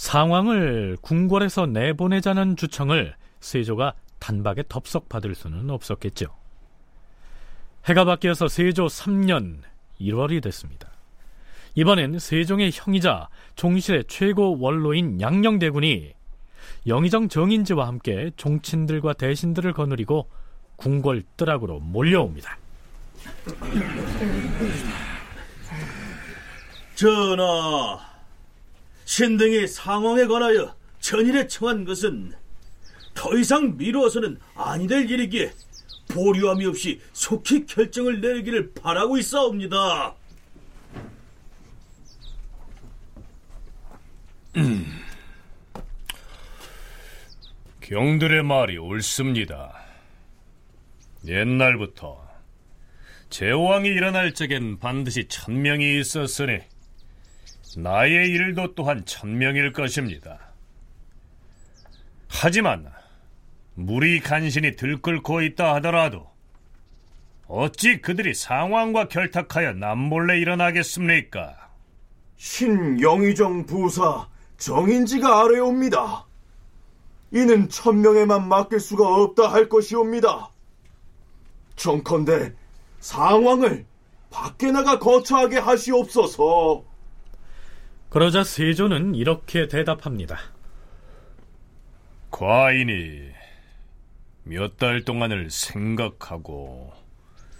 상황을 0.00 0.96
궁궐에서 1.02 1.66
내보내자는 1.66 2.56
주청을 2.56 3.14
세조가 3.40 3.92
단박에 4.18 4.64
덥석 4.66 5.10
받을 5.10 5.34
수는 5.34 5.68
없었겠죠. 5.68 6.34
해가 7.84 8.06
바뀌어서 8.06 8.48
세조 8.48 8.86
3년 8.86 9.58
1월이 10.00 10.42
됐습니다. 10.42 10.88
이번엔 11.74 12.18
세종의 12.18 12.70
형이자 12.72 13.28
종실의 13.56 14.04
최고 14.08 14.58
원로인 14.58 15.20
양녕대군이 15.20 16.14
영의정 16.86 17.28
정인지와 17.28 17.86
함께 17.86 18.30
종친들과 18.36 19.12
대신들을 19.12 19.74
거느리고 19.74 20.30
궁궐 20.76 21.24
뜨락으로 21.36 21.78
몰려옵니다. 21.78 22.56
전하, 26.94 28.09
신등이 29.10 29.66
상황에 29.66 30.24
관하여 30.26 30.72
전일에 31.00 31.48
청한 31.48 31.84
것은 31.84 32.32
더 33.12 33.36
이상 33.36 33.76
미루어서는 33.76 34.38
아니 34.54 34.86
될 34.86 35.10
일이기에 35.10 35.52
보류함이 36.12 36.64
없이 36.66 37.00
속히 37.12 37.66
결정을 37.66 38.20
내리기를 38.20 38.72
바라고 38.72 39.18
있사옵니다. 39.18 40.14
음. 44.58 45.02
경들의 47.80 48.44
말이 48.44 48.78
옳습니다. 48.78 49.74
옛날부터 51.26 52.30
제왕이 53.28 53.88
일어날 53.88 54.34
적엔 54.34 54.78
반드시 54.78 55.26
천명이 55.26 55.98
있었으니 55.98 56.60
나의 57.76 58.28
일도 58.28 58.74
또한 58.74 59.04
천명일 59.04 59.72
것입니다. 59.72 60.38
하지만 62.28 62.90
물이 63.74 64.20
간신히 64.20 64.76
들끓고 64.76 65.42
있다 65.42 65.74
하더라도 65.76 66.28
어찌 67.46 68.00
그들이 68.00 68.34
상황과 68.34 69.08
결탁하여 69.08 69.72
남몰래 69.72 70.38
일어나겠습니까? 70.38 71.56
신영의정 72.36 73.66
부사 73.66 74.28
정인지가 74.56 75.42
아래옵니다. 75.42 76.26
이는 77.32 77.68
천명에만 77.68 78.48
맡길 78.48 78.80
수가 78.80 79.06
없다 79.06 79.52
할 79.52 79.68
것이옵니다. 79.68 80.50
정컨대 81.76 82.52
상황을 83.00 83.86
밖에 84.30 84.70
나가 84.70 84.98
거처하게 84.98 85.58
하시옵소서. 85.58 86.89
그러자 88.10 88.42
세조는 88.44 89.14
이렇게 89.14 89.68
대답합니다. 89.68 90.36
과인이 92.30 93.30
몇 94.44 94.76
달 94.78 95.04
동안을 95.04 95.50
생각하고 95.50 96.92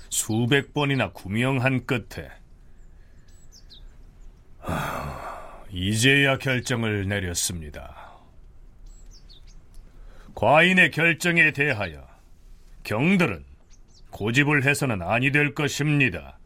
수백 0.09 0.74
번이나 0.74 1.12
구명한 1.12 1.87
끝에 1.87 2.29
하, 4.59 5.64
이제야 5.70 6.37
결정을 6.38 7.07
내렸습니다. 7.07 8.11
과인의 10.35 10.90
결정에 10.90 11.53
대하여 11.53 12.05
경들은 12.83 13.44
고집을 14.11 14.64
해서는 14.64 15.03
아니 15.03 15.31
될 15.31 15.55
것입니다. 15.55 16.39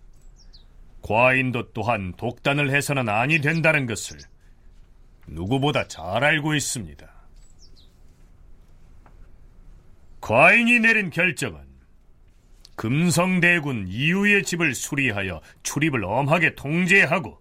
과인도 1.05 1.71
또한 1.75 2.15
독단을 2.17 2.75
해서는 2.75 3.11
아니 3.11 3.39
된다는 3.39 3.85
것을 3.85 4.19
누구보다 5.27 5.87
잘 5.87 6.25
알고 6.25 6.55
있습니다. 6.55 7.07
과인이 10.23 10.81
내린 10.81 11.11
결정은 11.11 11.61
금성대군 12.77 13.89
이후의 13.89 14.45
집을 14.45 14.75
수리하여 14.75 15.43
출입을 15.63 16.03
엄하게 16.05 16.55
통제하고 16.55 17.39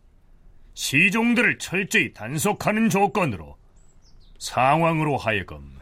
시종들을 0.73 1.58
철저히 1.58 2.13
단속하는 2.13 2.89
조건으로 2.89 3.56
상황으로 4.39 5.15
하여금 5.15 5.80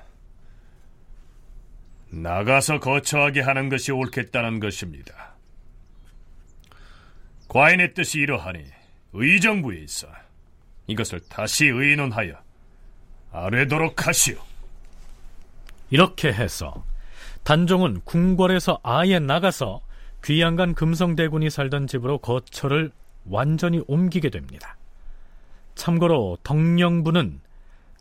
나가서 2.12 2.80
거처하게 2.80 3.42
하는 3.42 3.70
것이 3.70 3.92
옳겠다는 3.92 4.60
것입니다. 4.60 5.31
과인의 7.52 7.94
뜻이 7.94 8.20
이러하니 8.20 8.64
의정부에 9.12 9.80
있어 9.80 10.08
이것을 10.88 11.20
다시 11.28 11.66
의논하여 11.66 12.36
아뢰도록 13.34 14.08
하시오. 14.08 14.38
이렇게 15.90 16.32
해서 16.32 16.86
단종은 17.44 18.04
궁궐에서 18.06 18.80
아예 18.84 19.20
나가서 19.20 19.82
귀양간 20.24 20.76
금성대군이 20.76 21.50
살던 21.50 21.88
집으로 21.88 22.20
거처를 22.20 22.90
완전히 23.26 23.84
옮기게 23.86 24.30
됩니다. 24.30 24.78
참고로 25.76 26.38
덕령부는 26.44 27.42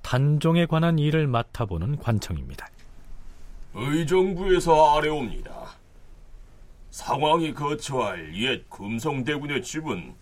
단종에 0.02 0.66
관한 0.66 1.00
일을 1.00 1.26
맡아보는 1.26 1.98
관청입니다. 1.98 2.68
의정부에서 3.74 4.96
아래옵니다. 4.96 5.79
상황이 6.90 7.55
거처할 7.55 8.35
옛 8.37 8.68
금성대군의 8.68 9.62
집은 9.62 10.14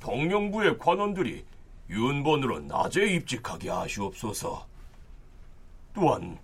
덕령부의 0.00 0.78
관원들이 0.78 1.44
윤번으로 1.90 2.60
낮에 2.60 3.04
입직하게 3.14 3.70
하시옵소서. 3.70 4.66
또한 5.92 6.38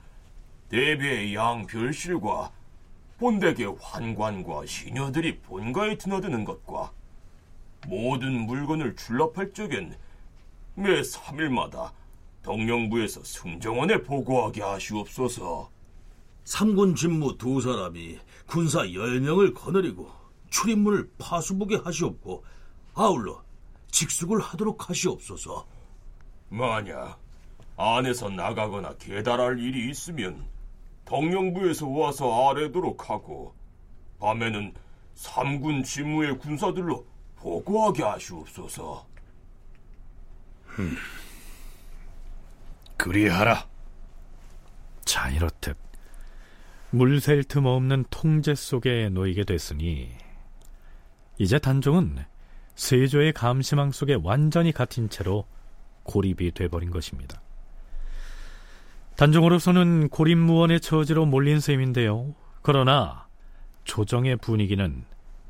대비의 0.71 1.35
양별실과 1.35 2.53
본댁의 3.19 3.77
환관과 3.81 4.67
시녀들이 4.67 5.39
본가에 5.39 5.97
드나드는 5.99 6.45
것과 6.45 6.93
모든 7.87 8.47
물건을 8.47 8.97
출납할 8.97 9.53
적엔 9.53 9.97
매 10.75 11.01
3일마다 11.01 11.93
덕령부에서 12.43 13.23
승정원에 13.25 14.03
보고하게 14.03 14.63
하시옵소서. 14.63 15.71
삼군 16.45 16.95
진무 16.95 17.39
두 17.39 17.61
사람이 17.61 18.19
군사 18.47 18.81
10명을 18.81 19.55
거느리고 19.55 20.11
출입문을 20.51 21.11
파수보게 21.19 21.77
하시옵고 21.77 22.45
아울러 22.95 23.43
직숙을 23.91 24.41
하도록 24.41 24.89
하시옵소서. 24.89 25.67
만약 26.49 27.19
안에서 27.77 28.29
나가거나 28.29 28.95
계달할 28.99 29.59
일이 29.59 29.91
있으면 29.91 30.47
덕령부에서 31.05 31.89
와서 31.89 32.51
아래도록 32.51 33.09
하고 33.09 33.55
밤에는 34.19 34.75
삼군 35.15 35.85
지무의 35.85 36.39
군사들로 36.39 37.07
보고하게 37.37 38.03
하시옵소서. 38.03 39.07
음, 40.79 40.97
그리하라. 42.97 43.67
자, 45.05 45.29
이렇듯 45.31 45.90
물샐 46.93 47.47
틈 47.47 47.67
없는 47.67 48.05
통제 48.11 48.55
속에 48.55 49.09
놓이게 49.11 49.45
됐으니 49.45 50.11
이제 51.39 51.59
단종은 51.59 52.19
세조의 52.75 53.33
감시망 53.33 53.93
속에 53.93 54.17
완전히 54.21 54.73
갇힌 54.73 55.09
채로 55.09 55.47
고립이 56.03 56.53
돼버린 56.53 56.91
것입니다. 56.91 57.41
단종으로서는 59.17 60.09
고립무원의 60.09 60.81
처지로 60.81 61.27
몰린 61.27 61.61
셈인데요. 61.61 62.35
그러나 62.63 63.29
조정의 63.85 64.37
분위기는 64.37 65.05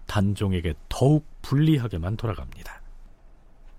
단종에게 0.07 0.75
더욱 0.89 1.27
불리하게만 1.43 2.17
돌아갑니다. 2.17 2.83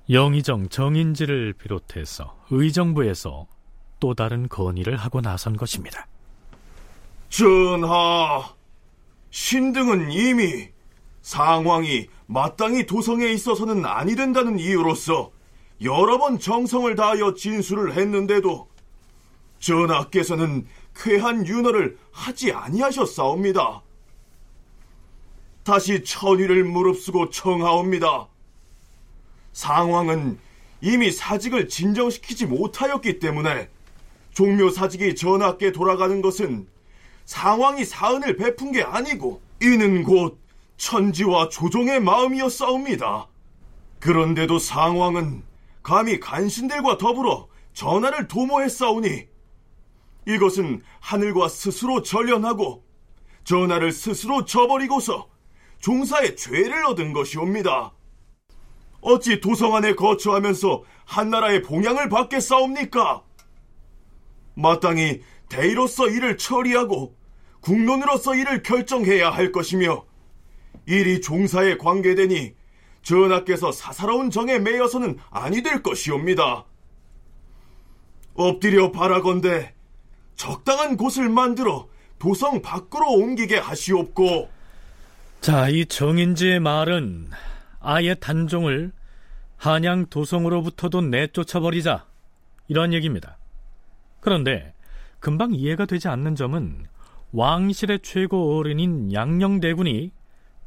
영의정 0.10 0.69
정인지를 0.69 1.54
비롯해서 1.54 2.38
의정부에서 2.50 3.47
또 4.00 4.13
다른 4.13 4.47
건의를 4.47 4.97
하고 4.97 5.21
나선 5.21 5.56
것입니다. 5.56 6.08
전하, 7.31 8.53
신등은 9.29 10.11
이미 10.11 10.67
상황이 11.21 12.09
마땅히 12.27 12.85
도성에 12.85 13.25
있어서는 13.27 13.85
아니 13.85 14.17
된다는 14.17 14.59
이유로서 14.59 15.31
여러 15.81 16.17
번 16.17 16.39
정성을 16.39 16.93
다하여 16.95 17.33
진술을 17.33 17.93
했는데도 17.93 18.67
전하께서는 19.59 20.67
쾌한 20.93 21.47
윤허를 21.47 21.97
하지 22.11 22.51
아니하셨사옵니다. 22.51 23.81
다시 25.63 26.03
천위를 26.03 26.65
무릅쓰고 26.65 27.29
청하옵니다. 27.29 28.27
상황은 29.53 30.37
이미 30.81 31.11
사직을 31.11 31.69
진정시키지 31.69 32.47
못하였기 32.47 33.19
때문에 33.19 33.69
종묘 34.33 34.71
사직이 34.71 35.15
전하께 35.15 35.71
돌아가는 35.71 36.21
것은 36.21 36.67
상황이 37.31 37.85
사은을 37.85 38.35
베푼 38.35 38.73
게 38.73 38.83
아니고 38.83 39.41
이는 39.61 40.03
곧 40.03 40.37
천지와 40.75 41.47
조종의 41.47 42.01
마음이었사옵니다. 42.01 43.29
그런데도 44.01 44.59
상황은 44.59 45.41
감히 45.81 46.19
간신들과 46.19 46.97
더불어 46.97 47.47
전하를 47.71 48.27
도모했사오니 48.27 49.27
이것은 50.27 50.81
하늘과 50.99 51.47
스스로 51.47 52.01
전련하고 52.01 52.83
전하를 53.45 53.93
스스로 53.93 54.43
저버리고서 54.43 55.29
종사의 55.79 56.35
죄를 56.35 56.85
얻은 56.87 57.13
것이옵니다. 57.13 57.93
어찌 58.99 59.39
도성 59.39 59.73
안에 59.77 59.95
거처하면서 59.95 60.83
한나라의 61.05 61.61
봉양을 61.61 62.09
받겠사옵니까? 62.09 63.23
마땅히 64.55 65.21
대의로서 65.47 66.09
이를 66.09 66.37
처리하고 66.37 67.20
국론으로서 67.62 68.36
이를 68.36 68.63
결정해야 68.63 69.30
할 69.30 69.52
것이며 69.52 70.04
일이 70.86 71.21
종사에 71.21 71.78
관계되니 71.78 72.54
전하께서 73.04 73.71
사사로운 73.71 74.30
정에 74.30 74.60
매여서는 74.60 75.17
아니 75.30 75.62
될 75.63 75.82
것이옵니다. 75.82 76.65
엎드려 78.34 78.91
바라건대 78.91 79.74
적당한 80.36 80.97
곳을 80.97 81.30
만들어 81.30 81.88
도성 82.19 82.62
밖으로 82.62 83.12
옮기게 83.13 83.58
하시옵고 83.58 84.50
자, 85.41 85.69
이 85.69 85.86
정인지의 85.86 86.60
말은 86.60 87.30
아예 87.80 88.13
단종을 88.13 88.91
한양 89.58 90.08
도성으로부터도 90.08 91.02
내쫓아버리자 91.02 92.06
이런 92.67 92.93
얘기입니다. 92.93 93.38
그런데 94.19 94.74
금방 95.19 95.54
이해가 95.54 95.86
되지 95.86 96.08
않는 96.08 96.36
점은 96.36 96.86
왕실의 97.33 97.99
최고 98.01 98.57
어른인 98.57 99.13
양녕대군이 99.13 100.11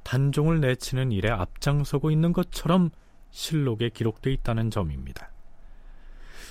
단종을 0.03 0.61
내치는 0.61 1.13
일에 1.13 1.31
앞장서고 1.31 2.11
있는 2.11 2.33
것처럼 2.33 2.91
실록에 3.31 3.91
기록돼 3.91 4.33
있다는 4.33 4.71
점입니다. 4.71 5.31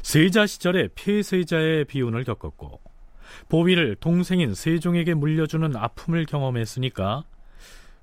세자 0.01 0.45
시절에 0.45 0.89
폐세자의 0.95 1.85
비운을 1.85 2.25
겪었고 2.25 2.81
보위를 3.49 3.95
동생인 3.95 4.53
세종에게 4.53 5.13
물려주는 5.13 5.75
아픔을 5.75 6.25
경험했으니까 6.25 7.23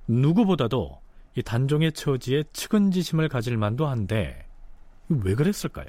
누구보다도 0.08 1.00
이 1.36 1.42
단종의 1.42 1.92
처지에 1.92 2.44
측은지심을 2.52 3.28
가질 3.28 3.56
만도 3.56 3.86
한데 3.86 4.46
왜 5.08 5.34
그랬을까요? 5.34 5.86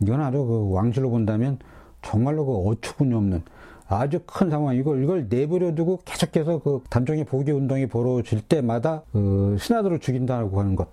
이건 0.00 0.20
아주 0.20 0.38
그 0.44 0.70
왕실로 0.72 1.10
본다면 1.10 1.58
정말로 2.02 2.46
그 2.46 2.70
어처구니 2.70 3.14
없는 3.14 3.42
아주 3.88 4.20
큰 4.26 4.50
상황 4.50 4.74
이걸 4.74 5.02
이걸 5.02 5.26
내버려 5.28 5.74
두고 5.74 6.00
계속해서 6.04 6.58
그 6.58 6.82
단종의 6.90 7.24
보기 7.24 7.52
운동이 7.52 7.86
벌어질 7.86 8.40
때마다 8.40 9.02
그 9.12 9.56
신하들을 9.60 10.00
죽인다고 10.00 10.58
하는 10.58 10.74
것 10.74 10.88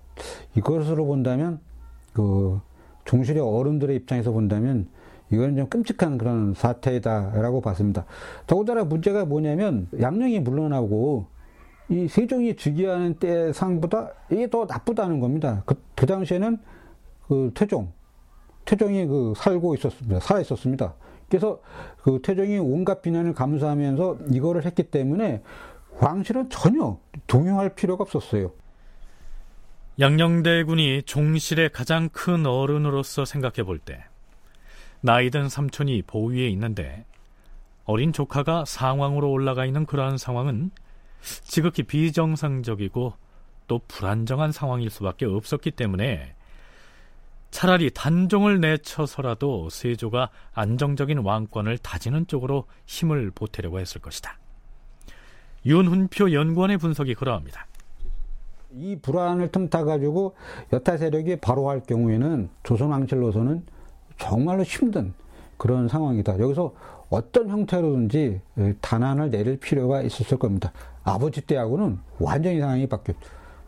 이것으로 0.56 1.04
본다면 1.04 1.58
그 2.12 2.60
종실의 3.04 3.42
어른들의 3.42 3.96
입장에서 3.96 4.30
본다면 4.30 4.86
이거는 5.30 5.56
좀 5.56 5.68
끔찍한 5.68 6.18
그런 6.18 6.54
사태다라고 6.54 7.60
봤습니다. 7.60 8.04
더군다나 8.46 8.84
문제가 8.84 9.24
뭐냐면 9.24 9.88
양령이 10.00 10.40
물러나고 10.40 11.26
이 11.88 12.08
세종이 12.08 12.56
즉위하는 12.56 13.14
때 13.14 13.52
상보다 13.52 14.10
이게 14.30 14.48
더 14.48 14.64
나쁘다는 14.66 15.20
겁니다. 15.20 15.62
그, 15.66 15.74
그 15.94 16.06
당시에는 16.06 16.58
그 17.28 17.50
태종, 17.54 17.92
태종이 18.64 19.06
그 19.06 19.34
살고 19.36 19.74
있었습니다. 19.74 20.20
살아 20.20 20.40
있었습니다. 20.40 20.94
그래서 21.34 21.58
그 22.00 22.20
태종이 22.22 22.58
온갖 22.58 23.02
비난을 23.02 23.34
감수하면서 23.34 24.18
이거를 24.30 24.64
했기 24.64 24.84
때문에 24.84 25.42
왕실은 25.98 26.48
전혀 26.48 26.96
동요할 27.26 27.74
필요가 27.74 28.02
없었어요. 28.02 28.52
양녕대군이 29.98 31.02
종실의 31.02 31.70
가장 31.70 32.08
큰 32.10 32.46
어른으로서 32.46 33.24
생각해 33.24 33.64
볼 33.64 33.80
때 33.80 34.04
나이든 35.00 35.48
삼촌이 35.48 36.02
보위에 36.02 36.46
있는데 36.50 37.04
어린 37.84 38.12
조카가 38.12 38.64
상황으로 38.64 39.28
올라가 39.32 39.66
있는 39.66 39.86
그러한 39.86 40.18
상황은 40.18 40.70
지극히 41.20 41.82
비정상적이고 41.82 43.12
또 43.66 43.80
불안정한 43.88 44.52
상황일 44.52 44.88
수밖에 44.88 45.26
없었기 45.26 45.72
때문에 45.72 46.36
차라리 47.54 47.88
단종을 47.94 48.60
내쳐서라도 48.60 49.70
세조가 49.70 50.30
안정적인 50.54 51.18
왕권을 51.18 51.78
다지는 51.78 52.26
쪽으로 52.26 52.64
힘을 52.84 53.30
보태려고 53.30 53.78
했을 53.78 54.00
것이다. 54.00 54.36
윤훈표 55.64 56.32
연구원의 56.32 56.78
분석이 56.78 57.14
그러합니다. 57.14 57.68
이 58.72 58.98
불안을 59.00 59.52
틈타 59.52 59.84
가지고 59.84 60.34
여타 60.72 60.96
세력이 60.96 61.36
바로 61.36 61.70
할 61.70 61.78
경우에는 61.78 62.50
조선 62.64 62.90
왕실로서는 62.90 63.64
정말로 64.18 64.64
힘든 64.64 65.14
그런 65.56 65.86
상황이다. 65.86 66.40
여기서 66.40 66.74
어떤 67.08 67.48
형태로든지 67.50 68.40
단안을 68.80 69.30
내릴 69.30 69.60
필요가 69.60 70.02
있었을 70.02 70.40
겁니다. 70.40 70.72
아버지 71.04 71.40
때하고는 71.40 72.00
완전히 72.18 72.58
상황이 72.58 72.88
바뀌었. 72.88 73.14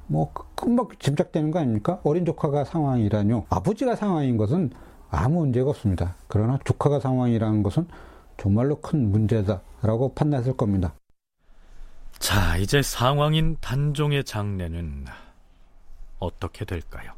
뭐 0.06 0.32
금방 0.54 0.88
짐작되는 0.98 1.50
거 1.50 1.58
아닙니까? 1.58 2.00
어린 2.04 2.24
조카가 2.24 2.64
상황이라뇨. 2.64 3.44
아버지가 3.48 3.96
상황인 3.96 4.36
것은 4.36 4.70
아무 5.10 5.40
문제가 5.40 5.70
없습니다. 5.70 6.14
그러나 6.28 6.58
조카가 6.64 7.00
상황이라는 7.00 7.62
것은 7.62 7.86
정말로 8.36 8.80
큰 8.80 9.10
문제다라고 9.10 10.12
판단했을 10.14 10.56
겁니다. 10.56 10.94
자, 12.18 12.56
이제 12.56 12.82
상황인 12.82 13.56
단종의 13.60 14.24
장례는 14.24 15.04
어떻게 16.18 16.64
될까요? 16.64 17.12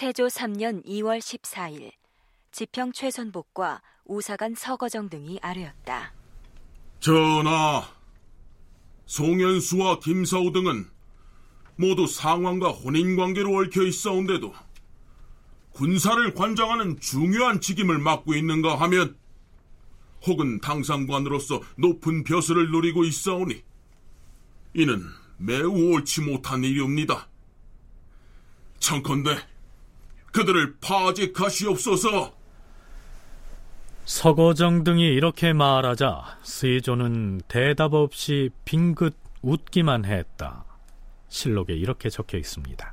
세조 0.00 0.28
3년 0.28 0.82
2월 0.86 1.18
14일 1.18 1.92
지평 2.52 2.90
최선복과 2.90 3.82
우사간 4.06 4.54
서거정 4.54 5.10
등이 5.10 5.40
아뢰었다. 5.42 6.14
전하, 7.00 7.86
송현수와 9.04 9.98
김사우 9.98 10.52
등은 10.52 10.88
모두 11.76 12.06
상황과 12.06 12.70
혼인관계로 12.70 13.54
얽혀 13.54 13.82
있사온데도 13.82 14.54
군사를 15.72 16.32
관장하는 16.32 16.98
중요한 16.98 17.60
직임을 17.60 17.98
맡고 17.98 18.32
있는가 18.32 18.80
하면 18.80 19.18
혹은 20.26 20.62
당상관으로서 20.62 21.60
높은 21.76 22.24
벼슬을 22.24 22.70
누리고 22.70 23.04
있사오니 23.04 23.62
이는 24.72 25.04
매우 25.36 25.92
옳지 25.92 26.22
못한 26.22 26.64
일이옵니다. 26.64 27.28
청컨대 28.78 29.36
그들을 30.32 30.76
파직하시옵소서. 30.80 32.32
서거정 34.04 34.84
등이 34.84 35.04
이렇게 35.06 35.52
말하자 35.52 36.38
세조는 36.42 37.42
대답 37.48 37.94
없이 37.94 38.50
빙긋 38.64 39.16
웃기만 39.42 40.04
했다. 40.04 40.64
실록에 41.28 41.74
이렇게 41.74 42.10
적혀 42.10 42.36
있습니다. 42.38 42.92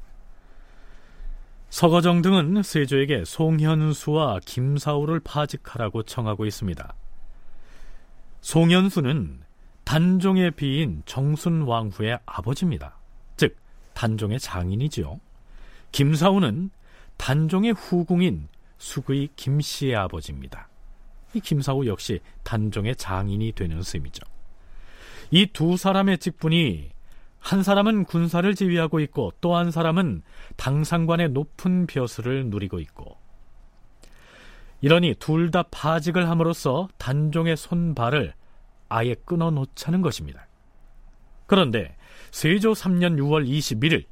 서거정 1.69 2.21
등은 2.21 2.63
세조에게 2.63 3.25
송현수와 3.25 4.39
김사우를 4.45 5.19
파직하라고 5.19 6.03
청하고 6.03 6.45
있습니다. 6.45 6.93
송현수는 8.41 9.41
단종의 9.83 10.51
비인 10.51 11.01
정순왕후의 11.05 12.19
아버지입니다. 12.25 12.97
즉 13.35 13.57
단종의 13.93 14.39
장인이지요. 14.39 15.19
김사우는 15.91 16.69
단종의 17.17 17.73
후궁인 17.73 18.47
수의 18.77 19.29
김씨의 19.35 19.95
아버지입니다. 19.95 20.69
이 21.33 21.39
김사우 21.39 21.85
역시 21.87 22.19
단종의 22.43 22.95
장인이 22.95 23.51
되는 23.53 23.81
셈이죠. 23.81 24.23
이 25.31 25.45
두 25.47 25.75
사람의 25.77 26.19
직분이 26.19 26.89
한 27.39 27.63
사람은 27.63 28.05
군사를 28.05 28.53
지휘하고 28.55 28.99
있고 29.01 29.33
또 29.41 29.55
한 29.55 29.71
사람은 29.71 30.21
당상관의 30.55 31.29
높은 31.29 31.85
벼슬을 31.87 32.47
누리고 32.47 32.79
있고 32.79 33.17
이러니 34.81 35.15
둘 35.15 35.51
다 35.51 35.63
파직을 35.63 36.29
함으로써 36.29 36.87
단종의 36.97 37.57
손발을 37.57 38.33
아예 38.89 39.15
끊어 39.25 39.49
놓자는 39.51 40.01
것입니다. 40.01 40.47
그런데 41.45 41.95
세조 42.31 42.73
3년 42.73 43.17
6월 43.17 43.47
21일 43.47 44.05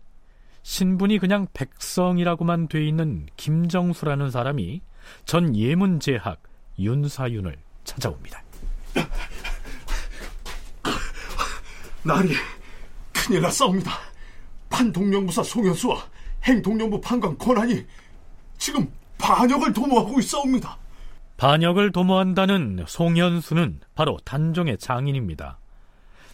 신분이 0.65 1.19
그냥 1.19 1.45
백성이라고만 1.54 2.69
돼 2.69 2.84
있는 2.84 3.28
김정수라는 3.38 4.32
사람이 4.32 4.82
전 5.23 5.56
예문제학 5.56 6.41
윤사윤을 6.80 7.56
찾아옵니다. 7.84 8.43
나리 12.01 12.34
큰일 13.13 13.41
났사옵니다. 13.43 13.91
판동령부사 14.71 15.43
송현수와 15.43 16.04
행동령부 16.45 16.99
판관 16.99 17.38
권한이 17.38 17.86
지금 18.58 18.91
반역을 19.19 19.71
도모하고 19.71 20.19
있사옵니다. 20.19 20.80
반역을 21.38 21.91
도모한다는 21.91 22.86
송현수는 22.88 23.82
바로 23.93 24.17
단종의 24.25 24.80
장인입니다. 24.80 25.60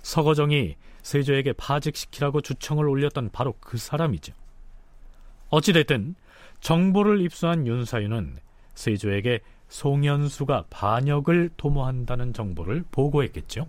서거정이 0.03 0.77
세조에게 1.01 1.53
파직시키라고 1.53 2.41
주청을 2.41 2.87
올렸던 2.87 3.31
바로 3.31 3.55
그 3.59 3.77
사람이죠. 3.77 4.33
어찌됐든 5.49 6.15
정보를 6.59 7.21
입수한 7.21 7.65
윤사윤은 7.67 8.37
세조에게 8.75 9.39
송현수가 9.67 10.65
반역을 10.69 11.49
도모한다는 11.57 12.33
정보를 12.33 12.85
보고했겠죠. 12.91 13.67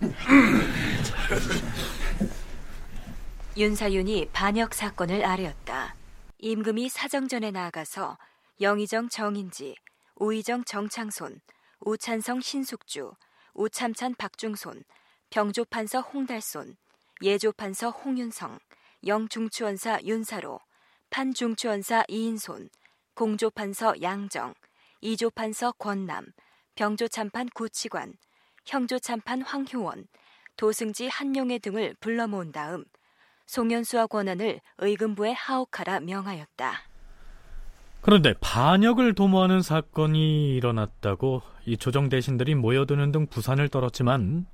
윤사윤이 3.56 4.28
반역 4.32 4.74
사건을 4.74 5.24
아뢰었다. 5.24 5.94
임금이 6.38 6.88
사정전에 6.88 7.52
나아가서 7.52 8.18
영의정 8.60 9.08
정인지, 9.08 9.76
우의정 10.16 10.64
정창손, 10.64 11.40
우찬성 11.80 12.40
신숙주, 12.40 13.12
우참찬 13.54 14.16
박중손, 14.16 14.82
병조판서 15.34 15.98
홍달손, 15.98 16.76
예조판서 17.20 17.90
홍윤성, 17.90 18.56
영중추원사 19.04 19.98
윤사로, 20.04 20.60
판중추원사 21.10 22.04
이인손, 22.06 22.68
공조판서 23.14 24.00
양정, 24.00 24.54
이조판서 25.00 25.72
권남, 25.72 26.26
병조참판 26.76 27.48
구치관, 27.52 28.14
형조참판 28.64 29.42
황효원, 29.42 30.06
도승지 30.56 31.08
한용회 31.08 31.58
등을 31.58 31.96
불러 31.98 32.28
모은 32.28 32.52
다음 32.52 32.84
송현수와 33.46 34.06
권한을 34.06 34.60
의금부에 34.78 35.32
하옥하라 35.32 35.98
명하였다. 35.98 36.74
그런데 38.02 38.34
반역을 38.40 39.16
도모하는 39.16 39.62
사건이 39.62 40.54
일어났다고 40.54 41.42
이 41.66 41.76
조정 41.76 42.08
대신들이 42.08 42.54
모여드는 42.54 43.10
등 43.10 43.26
부산을 43.26 43.68
떨었지만 43.68 44.46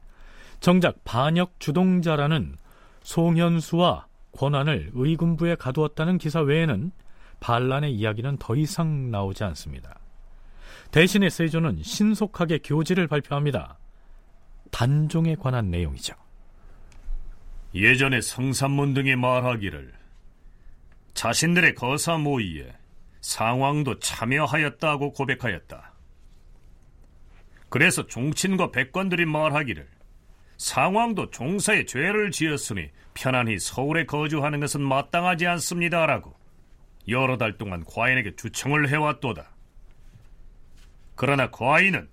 정작 0.61 1.03
반역 1.05 1.59
주동자라는 1.59 2.57
송현수와 3.03 4.07
권한을 4.33 4.91
의군부에 4.93 5.55
가두었다는 5.57 6.19
기사 6.19 6.41
외에는 6.41 6.93
반란의 7.41 7.95
이야기는 7.95 8.37
더 8.37 8.55
이상 8.55 9.11
나오지 9.11 9.43
않습니다. 9.45 9.99
대신에 10.91 11.31
세조는 11.31 11.83
신속하게 11.83 12.59
교지를 12.59 13.09
발표합니다. 13.09 13.79
단종에 14.71 15.35
관한 15.35 15.71
내용이죠. 15.71 16.15
예전에 17.75 18.21
성산문 18.21 18.95
등이 18.95 19.17
말하기를 19.17 19.93
자신들의 21.15 21.75
거사 21.75 22.19
모의에 22.19 22.75
상황도 23.21 23.99
참여하였다고 23.99 25.13
고백하였다. 25.13 25.95
그래서 27.69 28.07
종친과 28.07 28.73
백관들이 28.73 29.25
말하기를 29.25 29.89
상황도 30.61 31.31
종사에 31.31 31.87
죄를 31.87 32.31
지었으니 32.31 32.91
편안히 33.15 33.59
서울에 33.59 34.05
거주하는 34.05 34.61
것은 34.61 34.83
마땅하지 34.83 35.47
않습니다라고 35.47 36.37
여러 37.09 37.39
달 37.39 37.57
동안 37.57 37.83
과인에게 37.83 38.37
주청을 38.37 38.91
해왔도다. 38.91 39.49
그러나 41.15 41.51
과인은 41.51 42.11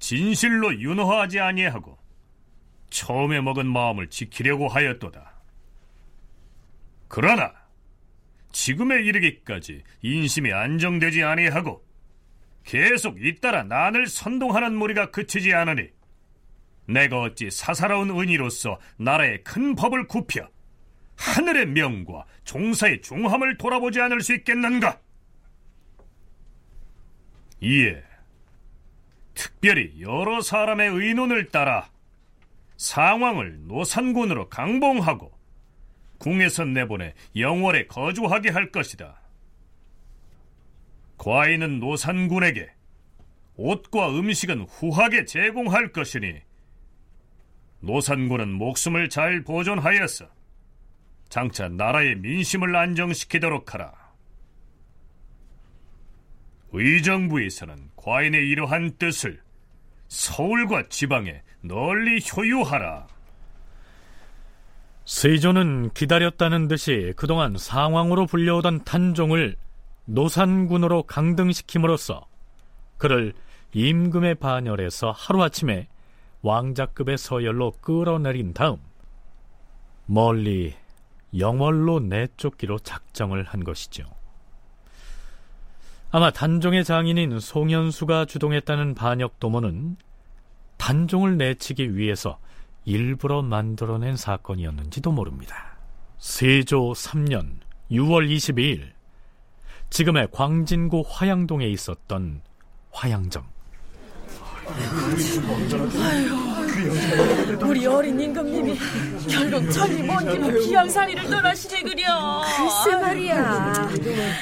진실로 0.00 0.74
윤허하지 0.74 1.38
아니하고 1.38 1.96
처음에 2.90 3.40
먹은 3.40 3.68
마음을 3.68 4.10
지키려고 4.10 4.66
하였도다. 4.66 5.32
그러나 7.06 7.52
지금에 8.50 9.02
이르기까지 9.04 9.84
인심이 10.02 10.52
안정되지 10.52 11.22
아니하고 11.22 11.86
계속 12.64 13.24
잇따라 13.24 13.62
난을 13.62 14.08
선동하는 14.08 14.74
무리가 14.74 15.12
그치지 15.12 15.54
않으니 15.54 15.90
내가 16.86 17.20
어찌 17.22 17.50
사사로운 17.50 18.10
은희로서 18.10 18.78
나라의 18.96 19.44
큰 19.44 19.74
법을 19.74 20.08
굽혀 20.08 20.48
하늘의 21.16 21.66
명과 21.66 22.24
종사의 22.44 23.02
중함을 23.02 23.56
돌아보지 23.56 24.00
않을 24.00 24.20
수 24.20 24.34
있겠는가? 24.34 25.00
이에 27.60 28.02
특별히 29.34 30.00
여러 30.00 30.40
사람의 30.40 30.88
의논을 30.90 31.48
따라 31.48 31.88
상황을 32.76 33.66
노산군으로 33.68 34.48
강봉하고 34.48 35.32
궁에서 36.18 36.64
내보내 36.64 37.14
영월에 37.36 37.86
거주하게 37.86 38.50
할 38.50 38.70
것이다. 38.70 39.20
과인은 41.18 41.78
노산군에게 41.78 42.68
옷과 43.54 44.10
음식은 44.10 44.62
후하게 44.62 45.24
제공할 45.24 45.92
것이니 45.92 46.40
노산군은 47.82 48.52
목숨을 48.52 49.08
잘 49.08 49.42
보존하여서 49.42 50.26
장차 51.28 51.68
나라의 51.68 52.16
민심을 52.16 52.74
안정시키도록 52.74 53.74
하라. 53.74 53.92
의정부에서는 56.72 57.90
과인의 57.96 58.48
이러한 58.48 58.96
뜻을 58.98 59.40
서울과 60.08 60.84
지방에 60.88 61.42
널리 61.60 62.20
효유하라. 62.20 63.06
세조는 65.04 65.90
기다렸다는 65.94 66.68
듯이 66.68 67.12
그동안 67.16 67.56
상황으로 67.58 68.26
불려오던 68.26 68.84
탄종을 68.84 69.56
노산군으로 70.04 71.04
강등시킴으로써 71.04 72.26
그를 72.98 73.32
임금의 73.72 74.36
반열에서 74.36 75.10
하루아침에 75.10 75.88
왕자급의 76.42 77.18
서열로 77.18 77.72
끌어내린 77.80 78.52
다음 78.52 78.78
멀리 80.06 80.74
영월로 81.36 82.00
내쫓기로 82.00 82.80
작정을 82.80 83.44
한 83.44 83.64
것이죠. 83.64 84.04
아마 86.10 86.30
단종의 86.30 86.84
장인인 86.84 87.40
송현수가 87.40 88.26
주동했다는 88.26 88.94
반역 88.94 89.40
도모는 89.40 89.96
단종을 90.76 91.38
내치기 91.38 91.96
위해서 91.96 92.38
일부러 92.84 93.40
만들어낸 93.40 94.16
사건이었는지도 94.16 95.10
모릅니다. 95.12 95.78
세조 96.18 96.92
3년 96.92 97.56
6월 97.90 98.28
22일 98.28 98.90
지금의 99.90 100.28
광진구 100.32 101.04
화양동에 101.06 101.66
있었던 101.68 102.42
화양점 102.90 103.46
아유, 106.00 106.36
우리 107.66 107.86
어린 107.86 108.20
임금님이 108.20 108.78
결국 109.28 109.70
천리 109.72 110.02
먼 110.02 110.30
길로 110.30 110.60
귀양산리를 110.60 111.28
떠나시지 111.28 111.82
그려. 111.82 112.42
글쎄 112.56 112.96
말이야. 112.96 113.90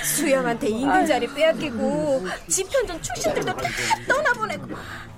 수양한테 0.04 0.68
임금 0.68 1.06
자리 1.06 1.26
빼앗기고 1.26 2.26
집현전 2.48 3.02
출신들도 3.02 3.54
다 3.56 3.62
떠나보내고. 4.08 4.66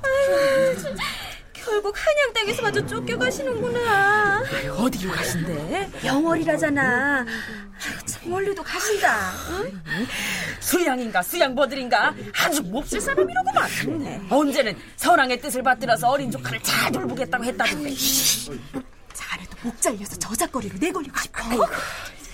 아유, 0.02 0.76
진짜. 0.76 1.02
결국 1.64 1.94
한양 1.96 2.32
땅에서 2.32 2.62
마저 2.62 2.84
쫓겨가시는구나. 2.86 4.42
어디로 4.76 5.12
가신대? 5.12 5.90
영월이라잖아. 6.04 7.24
참 8.06 8.30
멀리도 8.30 8.62
가신다. 8.62 9.32
응? 9.50 9.82
수양인가 10.60 11.22
수양버들인가 11.22 12.14
아주 12.38 12.62
몹쓸 12.62 13.00
사람이로구만. 13.00 13.68
네. 14.00 14.20
언제는 14.30 14.76
선왕의 14.96 15.40
뜻을 15.40 15.62
받들어서 15.62 16.08
어린 16.10 16.30
조카를 16.30 16.62
잘 16.62 16.90
돌보겠다고 16.92 17.44
했다던데. 17.44 17.94
자네도 19.12 19.56
목 19.62 19.80
잘려서 19.80 20.16
저작거리로 20.16 20.78
내걸리고 20.78 21.18
싶어. 21.20 21.40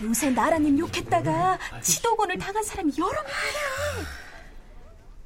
요새 0.02 0.30
나라님 0.30 0.78
욕했다가 0.78 1.58
치도곤을 1.82 2.38
당한 2.38 2.62
사람이 2.62 2.92
여러 2.98 3.12
명이야. 3.12 4.08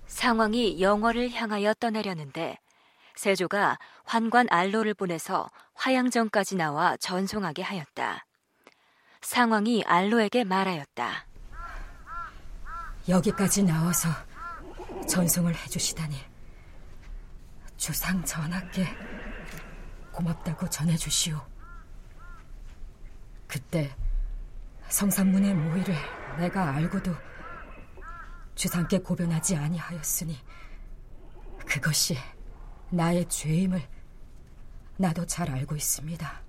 상황이 0.06 0.80
영월을 0.80 1.30
향하여 1.32 1.74
떠나려는데 1.74 2.58
세조가 3.16 3.78
환관 4.04 4.46
알로를 4.50 4.94
보내서 4.94 5.50
화양전까지 5.74 6.56
나와 6.56 6.96
전송하게 6.96 7.62
하였다. 7.62 8.26
상황이 9.20 9.82
알로에게 9.84 10.44
말하였다. 10.44 11.26
여기까지 13.08 13.62
나와서 13.62 14.08
전송을 15.08 15.54
해주시다니 15.54 16.16
주상 17.76 18.24
전하께 18.24 18.86
고맙다고 20.12 20.68
전해주시오. 20.68 21.40
그때 23.48 23.94
성산문의 24.88 25.54
모의를 25.54 25.94
내가 26.38 26.74
알고도 26.74 27.14
주상께 28.54 28.98
고변하지 28.98 29.56
아니하였으니 29.56 30.38
그것이 31.66 32.16
나의 32.92 33.26
죄임을 33.28 33.82
나도 34.98 35.26
잘 35.26 35.50
알고 35.50 35.74
있습니다. 35.74 36.42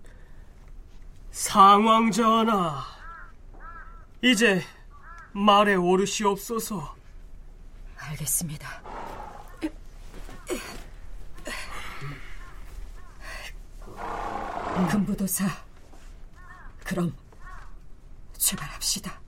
상왕 1.32 2.12
전하, 2.12 2.84
이제 4.21 4.62
말에 5.32 5.75
오르시옵소서. 5.75 6.95
알겠습니다. 7.97 8.84
금부도사, 14.91 15.45
그럼 16.84 17.15
출발합시다. 18.38 19.22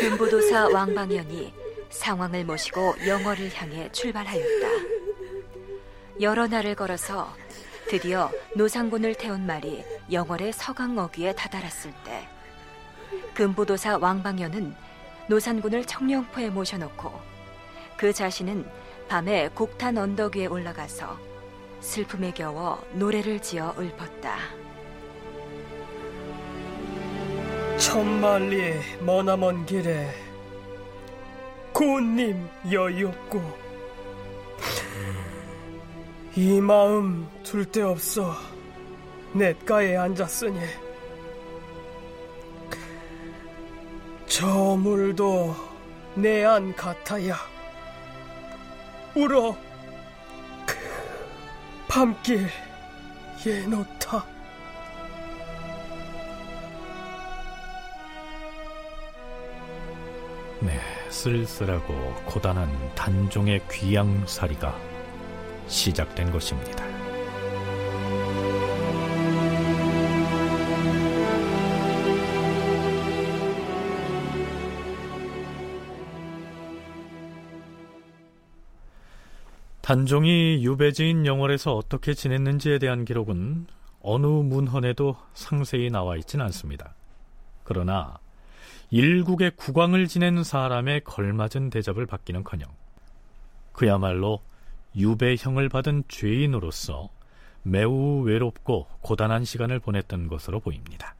금부도사 0.00 0.68
왕방연이 0.68 1.52
상황을 1.90 2.44
모시고 2.44 2.94
영월을 3.06 3.50
향해 3.54 3.90
출발하였다. 3.92 4.68
여러 6.20 6.46
날을 6.46 6.74
걸어서 6.74 7.34
드디어 7.88 8.30
노상군을 8.54 9.14
태운 9.14 9.46
말이 9.46 9.82
영월의 10.12 10.52
서강 10.52 10.98
어귀에 10.98 11.34
다다랐을 11.34 11.92
때 12.04 12.28
금부도사 13.34 13.98
왕방연은 13.98 14.74
노산군을 15.28 15.84
청령포에 15.84 16.50
모셔놓고 16.50 17.12
그 17.96 18.12
자신은 18.12 18.64
밤에 19.08 19.48
곡탄 19.54 19.98
언덕 19.98 20.36
위에 20.36 20.46
올라가서 20.46 21.18
슬픔에 21.80 22.32
겨워 22.32 22.84
노래를 22.92 23.40
지어 23.40 23.74
읊었다. 23.78 24.59
천만리 27.80 28.74
머나먼 29.00 29.64
길에 29.64 30.06
고운님 31.72 32.46
여의없고 32.70 33.40
이 36.36 36.60
마음 36.60 37.26
둘 37.42 37.64
데 37.64 37.80
없어 37.82 38.34
냇가에 39.32 39.96
앉았으니 39.96 40.60
저 44.26 44.46
물도 44.76 45.56
내 46.16 46.44
안 46.44 46.76
같아야 46.76 47.34
울어 49.16 49.56
밤길 51.88 52.46
예놓다 53.46 54.24
네, 60.62 60.78
쓸쓸하고 61.08 61.94
고단한 62.26 62.68
단종의 62.94 63.62
귀양살이가 63.70 64.76
시작된 65.68 66.30
것입니다. 66.30 66.84
단종이 79.80 80.62
유배지인 80.62 81.24
영월에서 81.26 81.74
어떻게 81.74 82.12
지냈는지에 82.12 82.78
대한 82.78 83.04
기록은 83.04 83.66
어느 84.02 84.26
문헌에도 84.26 85.16
상세히 85.32 85.90
나와 85.90 86.16
있진 86.16 86.40
않습니다. 86.42 86.94
그러나 87.64 88.18
일국의 88.90 89.52
국왕을 89.54 90.08
지낸 90.08 90.42
사람의 90.42 91.02
걸맞은 91.04 91.70
대접을 91.70 92.06
받기는커녕 92.06 92.68
그야말로 93.72 94.40
유배형을 94.96 95.68
받은 95.68 96.04
죄인으로서 96.08 97.08
매우 97.62 98.22
외롭고 98.22 98.88
고단한 99.00 99.44
시간을 99.44 99.78
보냈던 99.78 100.26
것으로 100.26 100.58
보입니다. 100.58 101.14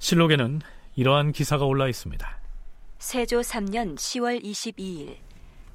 실록에는 0.00 0.60
이러한 0.96 1.30
기사가 1.30 1.64
올라 1.64 1.86
있습니다. 1.86 2.40
세조 2.98 3.40
3년 3.40 3.94
10월 3.96 4.42
22일 4.42 5.16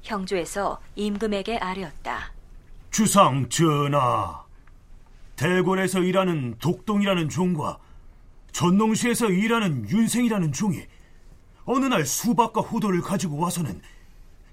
형조에서 0.02 0.80
임금에게 0.96 1.56
아뢰었다. 1.56 2.32
주상 2.90 3.48
전하, 3.48 4.44
대궐에서 5.36 6.00
일하는 6.00 6.56
독동이라는 6.58 7.28
종과 7.30 7.78
전농시에서 8.52 9.30
일하는 9.30 9.88
윤생이라는 9.88 10.52
종이 10.52 10.82
어느 11.66 11.84
날 11.84 12.06
수박과 12.06 12.62
호도를 12.62 13.02
가지고 13.02 13.38
와서는 13.38 13.80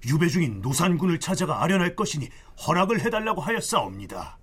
유배 0.06 0.28
중인 0.28 0.60
노산군을 0.60 1.18
찾아가 1.20 1.62
아련할 1.62 1.96
것이니 1.96 2.28
허락을 2.66 3.00
해달라고 3.00 3.40
하였사옵니다. 3.40 4.38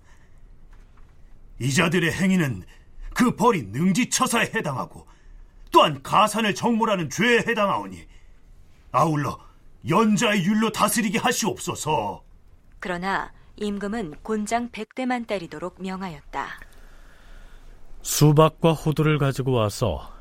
이자들의 1.60 2.12
행위는 2.12 2.64
그 3.14 3.36
벌이 3.36 3.62
능지처사에 3.64 4.52
해당하고 4.54 5.06
또한 5.70 6.02
가산을 6.02 6.54
정몰하는 6.54 7.10
죄에 7.10 7.44
해당하오니 7.46 8.04
아울러 8.90 9.38
연자의 9.88 10.44
율로 10.44 10.72
다스리게 10.72 11.18
하시옵소서. 11.18 12.22
그러나 12.80 13.32
임금은 13.56 14.14
곤장 14.22 14.70
100대만 14.70 15.26
때리도록 15.26 15.80
명하였다. 15.80 16.48
수박과 18.02 18.72
호두를 18.72 19.18
가지고 19.18 19.52
와서 19.52 20.11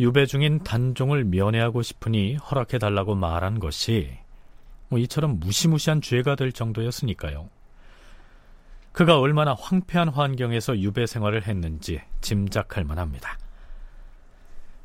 유배 0.00 0.26
중인 0.26 0.64
단종을 0.64 1.24
면회하고 1.24 1.82
싶으니 1.82 2.34
허락해 2.36 2.78
달라고 2.78 3.14
말한 3.14 3.60
것이 3.60 4.10
뭐 4.88 4.98
이처럼 4.98 5.38
무시무시한 5.40 6.00
죄가 6.00 6.34
될 6.34 6.52
정도였으니까요. 6.52 7.48
그가 8.92 9.18
얼마나 9.18 9.54
황폐한 9.54 10.08
환경에서 10.08 10.78
유배 10.78 11.06
생활을 11.06 11.46
했는지 11.46 12.00
짐작할 12.20 12.84
만합니다. 12.84 13.38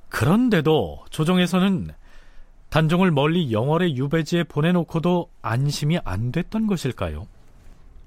그런데도 0.09 1.05
조정에서는 1.09 1.91
단종을 2.69 3.11
멀리 3.11 3.51
영월의 3.51 3.95
유배지에 3.97 4.43
보내놓고도 4.43 5.29
안심이 5.41 5.99
안 6.03 6.31
됐던 6.31 6.67
것일까요? 6.67 7.27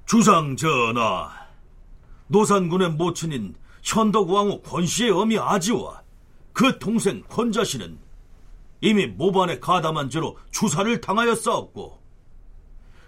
주상 0.07 0.57
전하, 0.57 1.31
노산군의 2.29 2.91
모친인 2.91 3.55
현덕왕후 3.83 4.62
권씨의 4.62 5.11
어미 5.11 5.38
아지와 5.38 6.02
그 6.53 6.79
동생 6.79 7.23
권자씨는 7.29 7.99
이미 8.81 9.07
모반에 9.07 9.59
가담한 9.61 10.11
죄로 10.11 10.37
주사를 10.51 11.01
당하였사옵고 11.01 12.01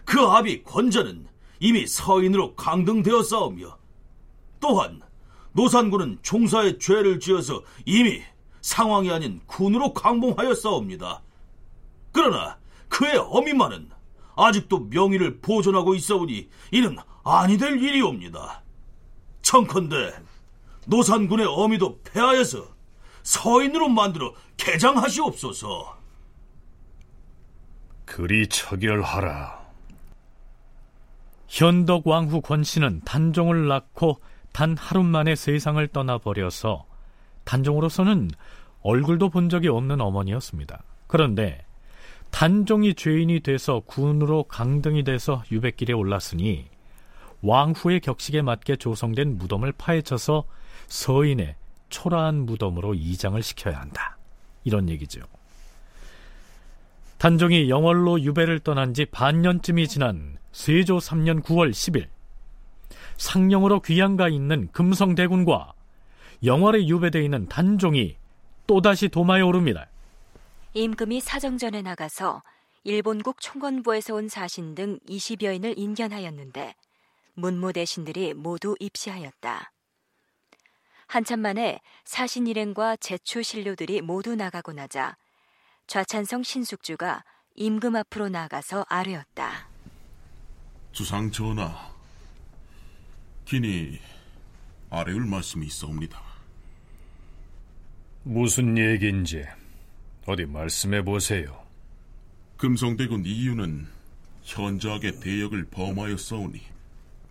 그 0.05 0.21
아비 0.21 0.63
권자는 0.63 1.27
이미 1.61 1.87
서인으로 1.87 2.55
강등되었사오며 2.55 3.79
또한 4.61 5.01
노산군은 5.53 6.19
총사의 6.23 6.79
죄를 6.79 7.21
지어서 7.21 7.63
이미 7.85 8.23
상황이 8.61 9.11
아닌 9.11 9.41
군으로 9.47 9.93
강봉하였사옵니다. 9.93 11.23
그러나 12.13 12.59
그의 12.89 13.17
어미만은 13.17 13.91
아직도 14.37 14.89
명의를 14.91 15.41
보존하고 15.41 15.95
있어오니 15.95 16.49
이는 16.73 16.97
아니 17.25 17.57
될 17.57 17.81
일이옵니다. 17.81 18.63
청컨대 19.43 20.15
노산군의 20.87 21.47
어미도 21.47 22.01
폐하여서 22.05 22.74
서인으로 23.25 23.89
만들어 23.89 24.33
개장하시옵소서. 24.57 25.99
그리 28.05 28.47
처결하라. 28.47 29.65
현덕 31.49 32.07
왕후 32.07 32.43
권씨는 32.43 33.03
단종을 33.05 33.67
낳고 33.67 34.21
단 34.53 34.77
하루 34.77 35.03
만에 35.03 35.35
세상을 35.35 35.87
떠나버려서 35.89 36.87
단종으로서는 37.45 38.31
얼굴도 38.83 39.31
본 39.31 39.49
적이 39.49 39.69
없는 39.69 40.01
어머니였습니다. 40.01 40.83
그런데 41.07 41.65
단종이 42.31 42.95
죄인이 42.95 43.41
돼서 43.41 43.81
군으로 43.87 44.45
강등이 44.45 45.05
돼서 45.05 45.43
유배길에 45.51 45.93
올랐으니 45.93 46.67
왕후의 47.43 48.01
격식에 48.01 48.43
맞게 48.43 48.77
조성된 48.77 49.39
무덤을 49.39 49.73
파헤쳐서 49.73 50.45
서인의 50.89 51.57
초라한 51.95 52.45
무덤으로 52.45 52.95
이장을 52.95 53.41
시켜야 53.41 53.81
한다. 53.81 54.17
이런 54.65 54.89
얘기죠. 54.89 55.21
단종이 57.19 57.71
영월로 57.71 58.21
유배를 58.21 58.59
떠난 58.61 58.95
지 58.95 59.05
반년쯤이 59.05 59.87
지난 59.87 60.37
세조 60.51 60.99
3년 60.99 61.43
9월 61.45 61.71
10일 61.71 62.09
상령으로 63.17 63.81
귀양가 63.81 64.29
있는 64.29 64.69
금성대군과 64.73 65.73
영월에 66.43 66.87
유배되어 66.89 67.23
있는 67.23 67.49
단종이 67.49 68.17
또다시 68.67 69.09
도마에 69.09 69.43
오릅니다. 69.43 69.87
임금이 70.73 71.21
사정전에 71.21 71.81
나가서 71.83 72.43
일본국 72.83 73.41
총권부에서 73.41 74.15
온 74.17 74.29
사신 74.29 74.75
등 74.75 74.99
20여인을 75.09 75.75
인견하였는데 75.79 76.75
문무 77.35 77.73
대신들이 77.73 78.35
모두 78.35 78.75
입시하였다. 78.81 79.74
한참 81.07 81.41
만에 81.41 81.81
사신 82.05 82.47
일행과 82.47 82.97
제추 82.97 83.43
신료들이 83.43 84.01
모두 84.01 84.35
나가고 84.35 84.73
나자 84.73 85.17
좌찬성 85.87 86.43
신숙주가 86.43 87.25
임금 87.57 87.95
앞으로 87.97 88.29
나가서 88.29 88.85
아뢰었다. 88.89 89.69
주상 90.93 91.31
전하, 91.31 91.93
기니 93.45 94.01
아뢰울 94.91 95.27
말씀이 95.27 95.67
있어옵니다. 95.67 96.21
무슨 98.23 98.79
얘기인지 98.79 99.45
어디 100.27 100.47
말씀해 100.47 101.03
보세요. 101.03 101.65
금성대군 102.57 103.27
이유는 103.27 103.87
현저하게 104.43 105.21
대역을 105.21 105.67
범하여 105.67 106.17
싸우니 106.17 106.61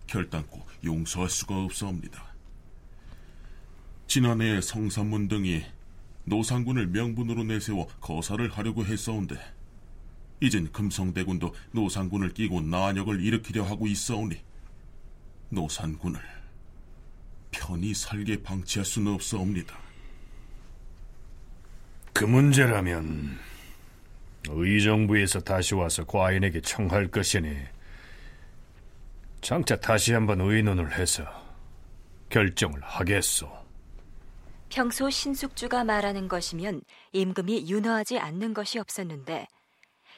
결단코 0.06 0.64
용서할 0.84 1.28
수가 1.28 1.56
없사옵니다. 1.56 2.33
지난해 4.06 4.60
성산문 4.60 5.28
등이 5.28 5.64
노상군을 6.24 6.88
명분으로 6.88 7.44
내세워 7.44 7.86
거사를 8.00 8.48
하려고 8.50 8.84
했사온데 8.84 9.36
이젠 10.40 10.70
금성대군도 10.72 11.54
노상군을 11.72 12.34
끼고 12.34 12.60
난역을 12.60 13.20
일으키려 13.20 13.64
하고 13.64 13.86
있사오니 13.86 14.36
노산군을 15.50 16.20
편히 17.50 17.94
살게 17.94 18.42
방치할 18.42 18.84
수는 18.84 19.12
없사옵니다. 19.14 19.78
그 22.12 22.24
문제라면 22.24 23.38
의정부에서 24.48 25.40
다시 25.40 25.74
와서 25.74 26.04
과인에게 26.04 26.60
청할 26.60 27.08
것이니 27.08 27.56
장차 29.40 29.76
다시 29.76 30.12
한번 30.12 30.40
의논을 30.40 30.98
해서 30.98 31.24
결정을 32.30 32.80
하겠소. 32.82 33.63
평소 34.74 35.08
신숙주가 35.08 35.84
말하는 35.84 36.26
것이면 36.26 36.80
임금이 37.12 37.70
윤허하지 37.70 38.18
않는 38.18 38.54
것이 38.54 38.80
없었는데 38.80 39.46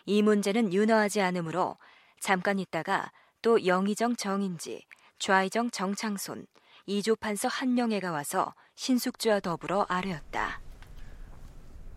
이 0.07 0.23
문제는 0.23 0.73
윤허하지 0.73 1.21
않으므로 1.21 1.77
잠깐 2.21 2.59
있다가 2.59 3.13
또 3.43 3.67
영의정 3.67 4.17
정인지, 4.17 4.87
좌의정 5.19 5.71
정창손, 5.71 6.47
이조판서 6.87 7.49
한명회가 7.49 8.11
와서 8.11 8.55
신숙주와 8.77 9.41
더불어 9.41 9.85
아뢰었다. 9.91 10.63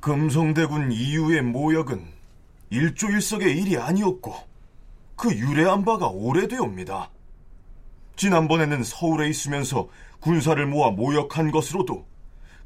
금성대군 0.01 0.91
이후의 0.91 1.43
모역은 1.43 2.05
일조일석의 2.71 3.57
일이 3.57 3.77
아니었고 3.77 4.33
그 5.15 5.33
유래한 5.33 5.85
바가 5.85 6.09
오래되옵니다. 6.09 7.09
지난번에는 8.17 8.83
서울에 8.83 9.29
있으면서 9.29 9.87
군사를 10.19 10.65
모아 10.65 10.91
모역한 10.91 11.51
것으로도 11.51 12.08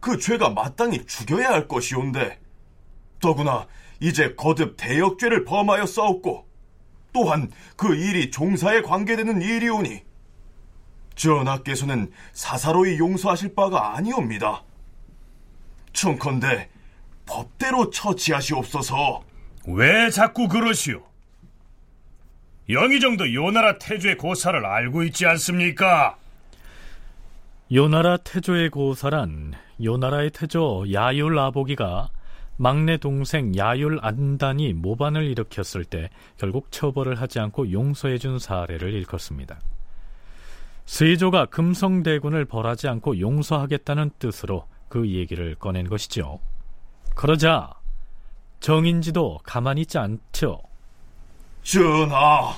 그 0.03 0.17
죄가 0.17 0.49
마땅히 0.49 1.05
죽여야 1.05 1.47
할 1.47 1.69
것이온데 1.69 2.37
더구나 3.21 3.67
이제 4.01 4.35
거듭 4.35 4.75
대역죄를 4.75 5.45
범하여 5.45 5.85
싸웠고 5.85 6.45
또한 7.13 7.49
그 7.77 7.95
일이 7.95 8.29
종사에 8.29 8.81
관계되는 8.81 9.41
일이오니 9.41 10.03
전하께서는 11.15 12.11
사사로이 12.33 12.97
용서하실 12.97 13.55
바가 13.55 13.95
아니옵니다. 13.95 14.63
청컨대 15.93 16.69
법대로 17.25 17.89
처치하시옵소서. 17.89 19.23
왜 19.67 20.09
자꾸 20.09 20.49
그러시오? 20.49 21.01
영의정도 22.67 23.33
요나라 23.33 23.77
태조의 23.77 24.17
고사를 24.17 24.65
알고 24.65 25.03
있지 25.03 25.25
않습니까? 25.25 26.17
요나라 27.71 28.17
태조의 28.17 28.69
고사란 28.69 29.62
요나라의 29.81 30.31
태조 30.31 30.91
야율 30.91 31.37
아보기가 31.37 32.09
막내 32.57 32.97
동생 32.97 33.55
야율 33.57 33.99
안단이 34.01 34.73
모반을 34.73 35.23
일으켰을 35.25 35.85
때 35.85 36.09
결국 36.37 36.71
처벌을 36.71 37.19
하지 37.19 37.39
않고 37.39 37.71
용서해 37.71 38.17
준 38.17 38.39
사례를 38.39 38.93
일컫습니다. 38.93 39.59
세조가 40.85 41.47
금성대군을 41.47 42.45
벌하지 42.45 42.87
않고 42.87 43.19
용서하겠다는 43.19 44.11
뜻으로 44.19 44.67
그 44.89 45.09
얘기를 45.09 45.55
꺼낸 45.55 45.89
것이죠. 45.89 46.39
그러자 47.15 47.73
정인지도 48.59 49.39
가만히 49.43 49.81
있지 49.81 49.97
않죠. 49.97 50.61
전하, 51.63 52.53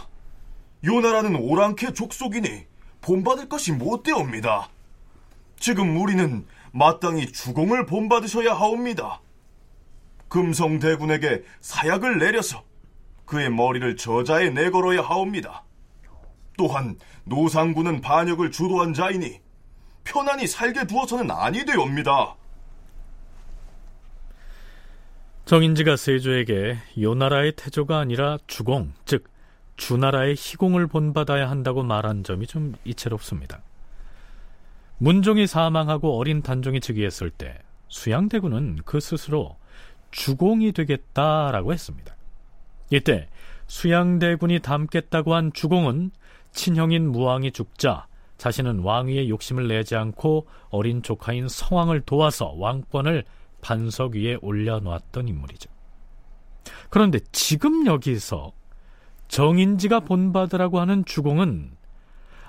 요나라는 0.83 1.35
오랑캐 1.35 1.93
족속이니 1.93 2.65
본받을 3.01 3.47
것이 3.47 3.71
못되옵니다. 3.71 4.69
지금 5.57 6.01
우리는 6.01 6.45
마땅히 6.75 7.31
주공을 7.31 7.85
본받으셔야 7.85 8.53
하옵니다. 8.53 9.21
금성대군에게 10.27 11.43
사약을 11.61 12.19
내려서 12.19 12.65
그의 13.23 13.49
머리를 13.49 13.95
저자에 13.95 14.49
내걸어야 14.49 15.01
하옵니다. 15.01 15.63
또한 16.57 16.97
노상군은 17.23 18.01
반역을 18.01 18.51
주도한 18.51 18.93
자이니 18.93 19.39
편안히 20.03 20.47
살게 20.47 20.85
두어서는 20.85 21.31
아니 21.31 21.63
되옵니다. 21.63 22.35
정인지가 25.45 25.95
세조에게 25.95 26.77
요나라의 26.99 27.53
태조가 27.55 27.99
아니라 27.99 28.37
주공, 28.47 28.91
즉 29.05 29.29
주나라의 29.77 30.35
희공을 30.37 30.87
본받아야 30.87 31.49
한다고 31.49 31.83
말한 31.83 32.25
점이 32.25 32.47
좀 32.47 32.75
이채롭습니다. 32.83 33.61
문종이 34.97 35.47
사망하고 35.47 36.17
어린 36.17 36.41
단종이 36.41 36.79
즉위했을 36.79 37.29
때 37.29 37.59
수양대군은 37.89 38.79
그 38.85 38.99
스스로 38.99 39.57
주공이 40.11 40.71
되겠다라고 40.71 41.73
했습니다. 41.73 42.15
이때 42.91 43.27
수양대군이 43.67 44.59
담겠다고 44.59 45.33
한 45.33 45.51
주공은 45.53 46.11
친형인 46.51 47.11
무왕이 47.11 47.51
죽자 47.51 48.07
자신은 48.37 48.79
왕위에 48.79 49.29
욕심을 49.29 49.67
내지 49.67 49.95
않고 49.95 50.47
어린 50.69 51.01
조카인 51.01 51.47
성왕을 51.47 52.01
도와서 52.01 52.53
왕권을 52.57 53.23
반석 53.61 54.15
위에 54.15 54.37
올려놓았던 54.41 55.27
인물이죠. 55.27 55.69
그런데 56.89 57.19
지금 57.31 57.85
여기서 57.85 58.51
정인지가 59.27 60.01
본받으라고 60.01 60.79
하는 60.79 61.03
주공은 61.05 61.71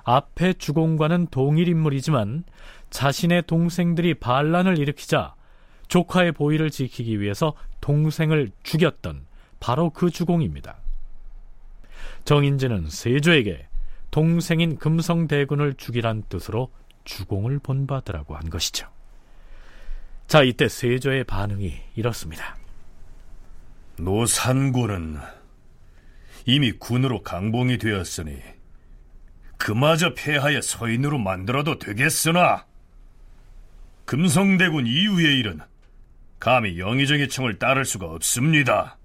앞에 0.07 0.53
주공과는 0.53 1.27
동일 1.31 1.67
인물이지만 1.67 2.45
자신의 2.89 3.43
동생들이 3.45 4.13
반란을 4.13 4.79
일으키자 4.79 5.35
조카의 5.89 6.31
보위를 6.31 6.71
지키기 6.71 7.19
위해서 7.19 7.53
동생을 7.81 8.51
죽였던 8.63 9.25
바로 9.59 9.89
그 9.89 10.09
주공입니다. 10.09 10.77
정인지는 12.23 12.89
세조에게 12.89 13.67
동생인 14.09 14.77
금성대군을 14.77 15.73
죽이란 15.73 16.23
뜻으로 16.29 16.71
주공을 17.03 17.59
본받으라고 17.59 18.37
한 18.37 18.49
것이죠. 18.49 18.87
자, 20.27 20.41
이때 20.41 20.69
세조의 20.69 21.25
반응이 21.25 21.73
이렇습니다. 21.95 22.55
노산군은 23.97 25.17
이미 26.45 26.71
군으로 26.71 27.23
강봉이 27.23 27.77
되었으니 27.77 28.56
그마저 29.57 30.13
폐하여 30.13 30.61
서인으로 30.61 31.17
만들어도 31.17 31.79
되겠으나 31.79 32.65
금성대군 34.05 34.87
이후의 34.87 35.39
일은 35.39 35.59
감히 36.39 36.79
영의정의 36.79 37.29
청을 37.29 37.59
따를 37.59 37.83
수가 37.83 38.05
없습니다. 38.05 38.97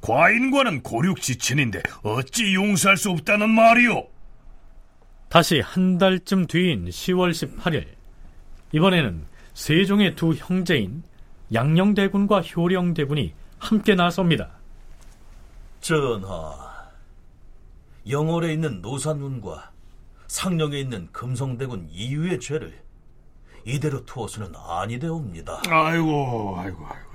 과인과는 0.00 0.82
고륙지친인데 0.82 1.82
어찌 2.02 2.54
용서할 2.54 2.96
수 2.96 3.10
없다는 3.10 3.50
말이오? 3.50 4.08
다시 5.28 5.60
한 5.60 5.98
달쯤 5.98 6.46
뒤인 6.46 6.86
10월 6.86 7.30
18일 7.30 7.86
이번에는 8.72 9.26
세종의 9.54 10.14
두 10.14 10.32
형제인 10.34 11.02
양녕대군과 11.52 12.42
효령대군이 12.42 13.34
함께 13.58 13.94
나섭니다. 13.94 14.50
전하, 15.80 16.67
영월에 18.08 18.52
있는 18.52 18.80
노산군과 18.80 19.72
상령에 20.28 20.78
있는 20.78 21.08
금성대군 21.12 21.88
이유의 21.90 22.40
죄를 22.40 22.82
이대로 23.64 24.04
두어서는 24.04 24.52
아니되옵니다. 24.56 25.62
아이고, 25.68 26.56
아이고, 26.58 26.86
아이고, 26.86 27.08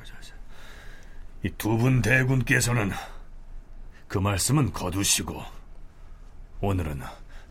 이 1.46 1.50
두 1.58 1.78
분 1.78 2.02
대군께서는 2.02 2.92
그 4.08 4.18
말씀은 4.18 4.72
거두시고 4.72 5.44
오늘은 6.62 7.02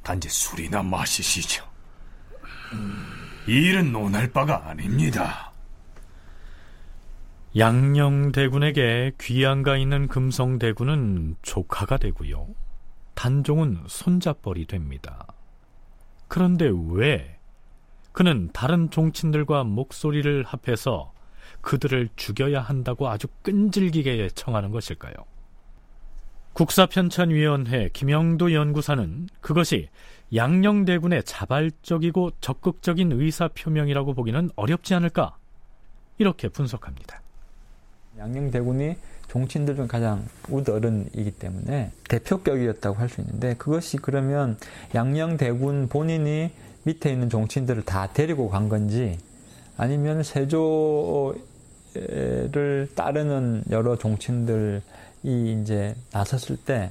단지 0.02 0.30
술이나 0.30 0.82
마시시죠. 0.82 1.62
음, 2.72 3.04
이 3.46 3.52
일은 3.52 3.92
논할 3.92 4.30
바가 4.32 4.66
아닙니다. 4.68 5.52
양녕대군에게 7.58 9.12
귀양가 9.20 9.76
있는 9.76 10.08
금성대군은 10.08 11.36
조카가 11.42 11.98
되고요. 11.98 12.46
단종은 13.14 13.84
손잡벌이 13.86 14.66
됩니다. 14.66 15.26
그런데 16.28 16.70
왜 16.90 17.38
그는 18.12 18.50
다른 18.52 18.90
종친들과 18.90 19.64
목소리를 19.64 20.44
합해서 20.44 21.12
그들을 21.60 22.08
죽여야 22.16 22.60
한다고 22.60 23.08
아주 23.08 23.28
끈질기게 23.42 24.30
청하는 24.34 24.70
것일까요? 24.70 25.14
국사편찬위원회 26.52 27.90
김영도 27.92 28.52
연구사는 28.52 29.28
그것이 29.40 29.88
양녕대군의 30.34 31.24
자발적이고 31.24 32.32
적극적인 32.40 33.12
의사표명이라고 33.12 34.14
보기는 34.14 34.50
어렵지 34.56 34.94
않을까 34.94 35.36
이렇게 36.18 36.48
분석합니다. 36.48 37.22
양녕대군이 38.18 38.96
종친들 39.32 39.76
중 39.76 39.88
가장 39.88 40.26
우어른이기 40.50 41.30
때문에 41.32 41.90
대표격이었다고 42.08 42.96
할 42.96 43.08
수 43.08 43.22
있는데 43.22 43.54
그것이 43.54 43.96
그러면 43.96 44.58
양녕대군 44.94 45.88
본인이 45.88 46.50
밑에 46.82 47.10
있는 47.10 47.30
종친들을 47.30 47.84
다 47.86 48.12
데리고 48.12 48.50
간 48.50 48.68
건지 48.68 49.18
아니면 49.78 50.22
세조를 50.22 51.34
따르는 52.94 53.64
여러 53.70 53.96
종친들이 53.96 54.82
이제 55.22 55.94
나섰을 56.12 56.58
때 56.58 56.90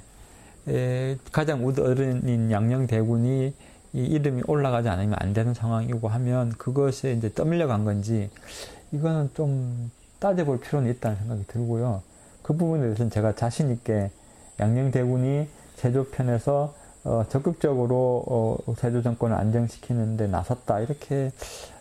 가장 1.32 1.64
우어른인 1.64 2.50
양녕대군이 2.50 3.54
이 3.94 4.04
이름이 4.04 4.44
올라가지 4.48 4.90
않으면 4.90 5.16
안 5.20 5.34
되는 5.34 5.54
상황이고 5.54 6.08
하면 6.08 6.50
그것에 6.54 7.14
이제 7.14 7.32
떠밀려 7.34 7.68
간 7.68 7.86
건지 7.86 8.32
이거는 8.94 9.30
좀 9.36 9.92
따져볼 10.20 10.60
필요는 10.62 10.90
있다는 10.90 11.18
생각이 11.18 11.44
들고요. 11.48 12.02
그 12.44 12.56
부분에 12.56 12.82
대해서는 12.84 13.10
제가 13.10 13.36
자신 13.36 13.72
있게 13.72 14.12
양녕대군이 14.60 15.48
세조 15.76 16.10
편에서 16.10 16.74
어, 17.04 17.26
적극적으로 17.30 18.24
어, 18.28 18.74
세조 18.76 19.02
정권을 19.02 19.36
안정시키는데 19.36 20.28
나섰다 20.28 20.80
이렇게 20.82 21.32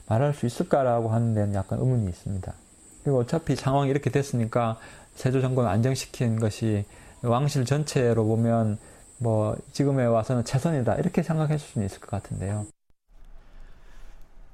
말할 0.06 0.34
수 0.34 0.46
있을까라고 0.46 1.10
하는 1.10 1.34
데는 1.34 1.54
약간 1.54 1.78
의문이 1.78 2.08
있습니다. 2.08 2.52
그리고 3.04 3.18
어차피 3.18 3.56
상황이 3.56 3.90
이렇게 3.90 4.10
됐으니까 4.10 4.78
세조 5.14 5.40
정권을 5.40 5.68
안정시킨 5.68 6.40
것이 6.40 6.84
왕실 7.22 7.64
전체로 7.64 8.24
보면 8.24 8.78
뭐 9.18 9.56
지금에 9.72 10.06
와서는 10.06 10.44
최선이다 10.44 10.96
이렇게 10.96 11.22
생각할 11.22 11.58
수는 11.58 11.86
있을 11.86 12.00
것 12.00 12.10
같은데요. 12.10 12.66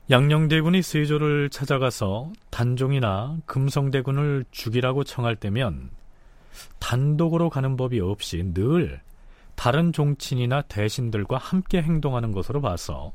양녕대군이 0.09 0.83
세조를 0.83 1.51
찾아가서 1.51 2.31
단종이나 2.51 3.39
금성대군을 3.45 4.45
죽이라고 4.53 5.03
청할 5.03 5.35
때면 5.35 5.91
단독으로 6.79 7.51
가는 7.51 7.77
법이 7.77 7.99
없이 7.99 8.53
늘 8.55 9.01
다른 9.57 9.93
종친이나 9.93 10.63
대신들과 10.63 11.39
함께 11.39 11.83
행동하는 11.83 12.31
것으로 12.31 12.61
봐서 12.61 13.13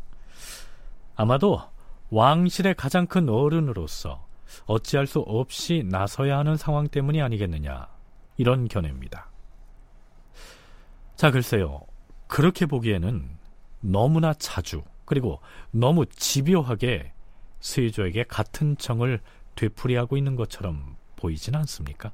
아마도 1.15 1.61
왕실의 2.09 2.75
가장 2.75 3.07
큰 3.07 3.29
어른으로서 3.29 4.27
어찌할 4.65 5.07
수 5.07 5.19
없이 5.19 5.85
나서야 5.89 6.39
하는 6.39 6.57
상황 6.57 6.89
때문이 6.89 7.21
아니겠느냐 7.21 7.87
이런 8.35 8.67
견해입니다. 8.67 9.29
자 11.15 11.31
글쎄요 11.31 11.83
그렇게 12.27 12.65
보기에는 12.65 13.29
너무나 13.79 14.33
자주 14.33 14.83
그리고 15.11 15.41
너무 15.71 16.05
집요하게 16.05 17.11
세조에게 17.59 18.23
같은 18.29 18.77
청을 18.77 19.19
되풀이하고 19.55 20.15
있는 20.15 20.37
것처럼 20.37 20.95
보이진 21.17 21.53
않습니까? 21.53 22.13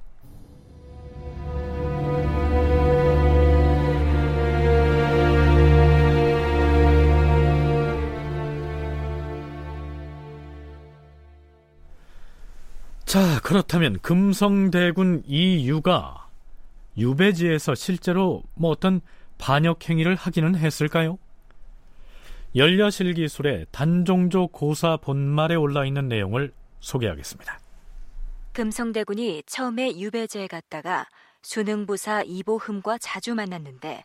자, 13.05 13.39
그렇다면 13.43 13.99
금성대군 13.99 15.21
이유가 15.27 16.27
유배지에서 16.97 17.75
실제로 17.75 18.41
뭐 18.55 18.71
어떤 18.71 19.01
반역 19.37 19.87
행위를 19.87 20.15
하기는 20.15 20.55
했을까요? 20.55 21.19
열려실 22.55 23.13
기술의 23.13 23.67
단종조 23.71 24.47
고사 24.47 24.97
본말에 24.97 25.55
올라 25.55 25.85
있는 25.85 26.07
내용을 26.07 26.53
소개하겠습니다. 26.79 27.59
금성대군이 28.53 29.43
처음에 29.45 29.99
유배지에 29.99 30.47
갔다가 30.47 31.05
수능부사 31.43 32.23
이보흠과 32.23 32.97
자주 32.97 33.35
만났는데 33.35 34.03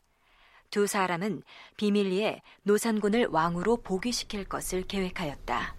두 0.70 0.86
사람은 0.86 1.42
비밀리에 1.76 2.40
노산군을 2.64 3.28
왕으로 3.30 3.78
복위시킬 3.78 4.44
것을 4.44 4.82
계획하였다. 4.82 5.74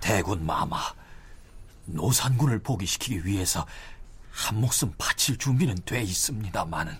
대군 0.00 0.44
마마, 0.44 0.76
노산군을 1.86 2.60
복위시키기 2.60 3.24
위해서 3.26 3.66
한 4.30 4.60
목숨 4.60 4.92
바칠 4.96 5.36
준비는 5.36 5.76
돼 5.84 6.02
있습니다만은 6.02 6.92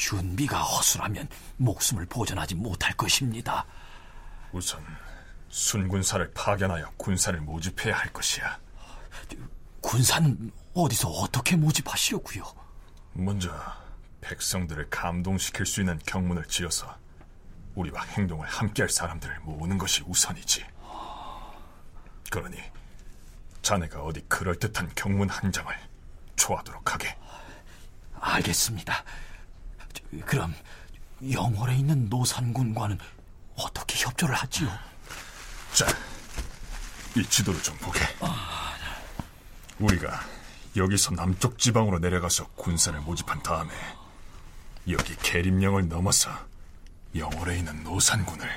준비가 0.00 0.62
허술하면 0.62 1.28
목숨을 1.58 2.06
보존하지 2.06 2.54
못할 2.54 2.96
것입니다. 2.96 3.66
우선 4.50 4.82
순군사를 5.50 6.32
파견하여 6.32 6.90
군사를 6.96 7.38
모집해야 7.38 7.94
할 7.94 8.10
것이야. 8.10 8.58
군사는 9.82 10.50
어디서 10.72 11.06
어떻게 11.06 11.54
모집하시려고요? 11.54 12.44
먼저 13.12 13.54
백성들을 14.22 14.88
감동시킬 14.88 15.66
수 15.66 15.80
있는 15.80 15.98
경문을 16.06 16.46
지어서 16.46 16.96
우리와 17.74 18.02
행동을 18.02 18.48
함께할 18.48 18.88
사람들을 18.88 19.40
모으는 19.40 19.76
것이 19.76 20.02
우선이지. 20.06 20.64
그러니 22.30 22.56
자네가 23.60 24.02
어디 24.02 24.22
그럴듯한 24.28 24.92
경문 24.94 25.28
한 25.28 25.52
장을 25.52 25.74
초하도록 26.36 26.94
하게. 26.94 27.18
알겠습니다. 28.18 29.04
그럼 30.26 30.54
영월에 31.30 31.76
있는 31.76 32.08
노산군과는 32.08 32.98
어떻게 33.56 33.98
협조를 34.04 34.34
하지요? 34.34 34.68
자, 35.72 35.86
이 37.16 37.22
지도를 37.24 37.62
좀 37.62 37.76
보게. 37.78 38.00
우리가 39.78 40.20
여기서 40.76 41.12
남쪽 41.12 41.58
지방으로 41.58 41.98
내려가서 41.98 42.46
군사를 42.54 42.98
모집한 43.00 43.42
다음에 43.42 43.72
여기 44.88 45.14
계림령을 45.16 45.88
넘어서 45.88 46.30
영월에 47.14 47.58
있는 47.58 47.82
노산군을 47.84 48.48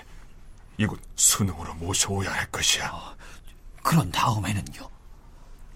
이곳 0.77 0.99
순흥으로 1.15 1.75
모셔오야 1.75 2.31
할 2.31 2.49
것이야. 2.51 3.15
그런 3.83 4.11
다음에는요? 4.11 4.89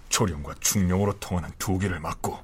초령과 0.10 0.56
중령으로 0.60 1.20
통하는 1.20 1.52
두 1.60 1.78
개를 1.78 2.00
막고 2.00 2.44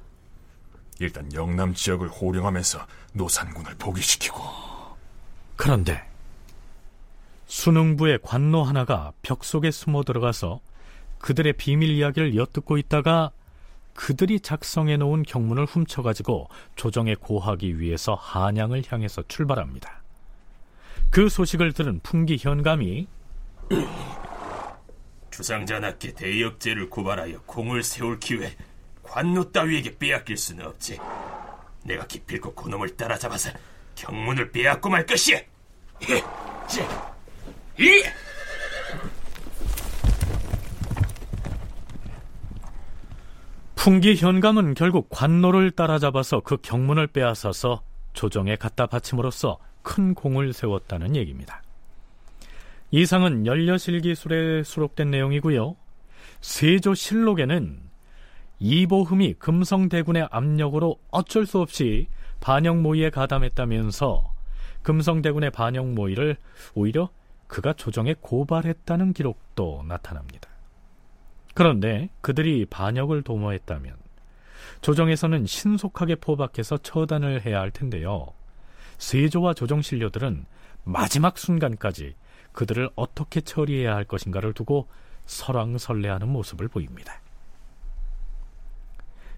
일단 0.98 1.32
영남 1.32 1.74
지역을 1.74 2.08
호령하면서 2.08 2.86
노산군을 3.14 3.76
복위시키고 3.76 4.40
그런데 5.56 6.06
수능부의 7.46 8.18
관노 8.22 8.62
하나가 8.62 9.12
벽 9.22 9.44
속에 9.44 9.70
숨어 9.70 10.02
들어가서 10.02 10.60
그들의 11.18 11.54
비밀 11.54 11.90
이야기를 11.90 12.36
엿듣고 12.36 12.76
있다가 12.78 13.30
그들이 13.94 14.40
작성해 14.40 14.96
놓은 14.96 15.22
경문을 15.22 15.64
훔쳐가지고 15.66 16.48
조정에 16.74 17.14
고하기 17.14 17.78
위해서 17.78 18.14
한양을 18.14 18.82
향해서 18.86 19.22
출발합니다. 19.28 20.02
그 21.10 21.28
소식을 21.28 21.72
들은 21.72 22.00
풍기 22.02 22.36
현감이 22.38 23.06
주상자나께 25.30 26.14
대역죄를 26.14 26.90
고발하여 26.90 27.42
공을 27.46 27.84
세울 27.84 28.18
기회 28.18 28.56
관노 29.02 29.52
따위에게 29.52 29.98
빼앗길 29.98 30.36
수는 30.36 30.66
없지. 30.66 30.98
내가 31.84 32.06
기필코 32.06 32.54
그놈을 32.54 32.96
따라잡아서 32.96 33.50
경문을 33.94 34.50
빼앗고 34.50 34.90
말 34.90 35.06
것이야. 35.06 35.38
이 37.78 38.02
풍기 43.74 44.16
현감은 44.16 44.74
결국 44.74 45.08
관노를 45.10 45.70
따라잡아서 45.72 46.40
그 46.40 46.56
경문을 46.56 47.06
빼앗아서 47.08 47.82
조정에 48.14 48.56
갖다 48.56 48.86
바침으로써 48.86 49.58
큰 49.82 50.14
공을 50.14 50.54
세웠다는 50.54 51.16
얘기입니다. 51.16 51.62
이상은 52.90 53.44
연려실 53.44 54.00
기술에 54.00 54.62
수록된 54.62 55.10
내용이고요. 55.10 55.76
세조실록에는 56.40 57.83
이보흠이 58.64 59.34
금성대군의 59.34 60.28
압력으로 60.30 60.98
어쩔 61.10 61.44
수 61.44 61.60
없이 61.60 62.06
반역 62.40 62.78
모의에 62.78 63.10
가담했다면서 63.10 64.32
금성대군의 64.82 65.50
반역 65.50 65.92
모의를 65.92 66.38
오히려 66.72 67.10
그가 67.46 67.74
조정에 67.74 68.14
고발했다는 68.18 69.12
기록도 69.12 69.84
나타납니다. 69.86 70.48
그런데 71.52 72.08
그들이 72.22 72.64
반역을 72.64 73.20
도모했다면 73.20 73.96
조정에서는 74.80 75.44
신속하게 75.44 76.14
포박해서 76.16 76.78
처단을 76.78 77.44
해야 77.44 77.60
할 77.60 77.70
텐데요. 77.70 78.28
세조와 78.96 79.52
조정 79.52 79.82
신료들은 79.82 80.46
마지막 80.84 81.36
순간까지 81.36 82.14
그들을 82.52 82.88
어떻게 82.96 83.42
처리해야 83.42 83.94
할 83.94 84.04
것인가를 84.04 84.54
두고 84.54 84.88
설왕설래하는 85.26 86.30
모습을 86.30 86.68
보입니다. 86.68 87.20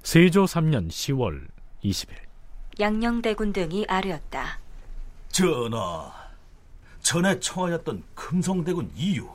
세조 0.06 0.44
3년 0.44 0.86
10월 0.86 1.48
20일 1.82 2.14
양녕대군 2.78 3.52
등이 3.52 3.86
아뢰었다. 3.88 4.60
전하, 5.30 6.12
전에 7.02 7.40
청하였던 7.40 8.04
금성대군 8.14 8.92
이유, 8.94 9.28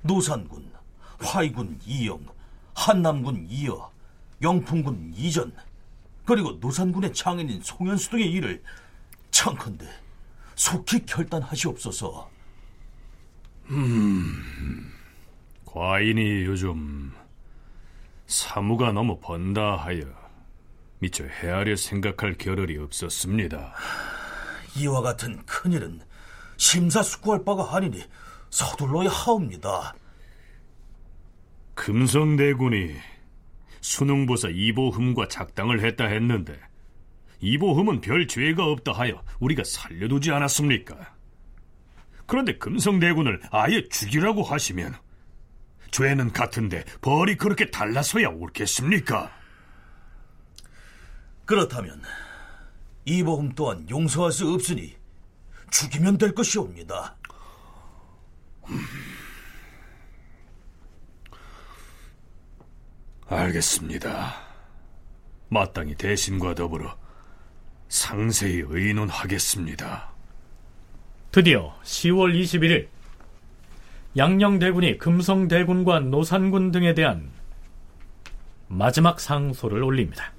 노산군, 0.00 0.72
화이군 1.20 1.78
이영, 1.84 2.24
한남군 2.72 3.46
이어, 3.50 3.90
영풍군 4.40 5.12
이전, 5.14 5.52
그리고 6.24 6.52
노산군의 6.62 7.12
장인인 7.12 7.60
송현수 7.62 8.08
등의 8.12 8.32
일을 8.32 8.62
청컨대 9.30 9.86
속히 10.54 11.04
결단하시옵소서. 11.04 12.30
음, 13.68 14.92
과인이 15.66 16.44
요즘 16.46 17.12
사무가 18.26 18.92
너무 18.92 19.18
번다 19.20 19.76
하여 19.76 20.02
미처 20.98 21.24
헤아려 21.24 21.76
생각할 21.76 22.34
겨를이 22.34 22.78
없었습니다. 22.78 23.74
이와 24.76 25.00
같은 25.02 25.44
큰일은 25.46 26.00
심사숙고할 26.56 27.44
바가 27.44 27.76
아니니 27.76 28.02
서둘러야 28.50 29.08
하옵니다. 29.08 29.94
금성대군이 31.74 32.94
수능보사 33.80 34.48
이보흠과 34.48 35.28
작당을 35.28 35.84
했다 35.84 36.06
했는데 36.06 36.58
이보흠은 37.40 38.00
별 38.00 38.26
죄가 38.26 38.64
없다 38.64 38.92
하여 38.92 39.22
우리가 39.40 39.62
살려두지 39.64 40.32
않았습니까? 40.32 41.14
그런데 42.26 42.56
금성대군을 42.58 43.42
아예 43.50 43.86
죽이라고 43.88 44.42
하시면 44.42 44.96
죄는 45.90 46.32
같은데 46.32 46.84
벌이 47.00 47.36
그렇게 47.36 47.70
달라서야 47.70 48.28
옳겠습니까? 48.28 49.30
그렇다면 51.44 52.02
이보흠 53.04 53.54
또한 53.54 53.88
용서할 53.88 54.32
수 54.32 54.52
없으니 54.52 54.96
죽이면 55.70 56.18
될 56.18 56.34
것이옵니다. 56.34 57.16
알겠습니다. 63.28 64.34
마땅히 65.48 65.94
대신과 65.94 66.54
더불어 66.54 66.96
상세히 67.88 68.62
의논하겠습니다. 68.66 70.12
드디어 71.30 71.78
10월 71.82 72.40
21일 72.40 72.88
양녕대군이 74.16 74.96
금성대군과 74.96 76.00
노산군 76.00 76.70
등에 76.70 76.94
대한 76.94 77.30
마지막 78.66 79.20
상소를 79.20 79.82
올립니다. 79.82 80.32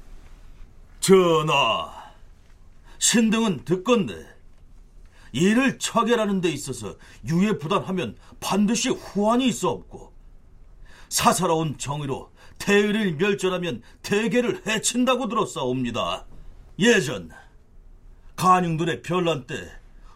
전하, 1.00 2.12
신등은 2.98 3.66
듣건대 3.66 4.16
이를 5.32 5.78
처결하는 5.78 6.42
데 6.42 6.50
있어서 6.50 6.96
유예 7.30 7.60
부단하면 7.60 8.18
반드시 8.40 8.90
후환이 8.90 9.48
있어 9.48 9.70
없고 9.70 10.12
사사로운 11.10 11.78
정의로 11.78 12.32
대의를 12.58 13.14
멸절하면 13.18 13.84
대계를 14.02 14.66
해친다고 14.66 15.28
들었사옵니다. 15.28 16.26
예전 16.80 17.30
간융들의 18.36 19.04
별난 19.04 19.46
때 19.46 19.56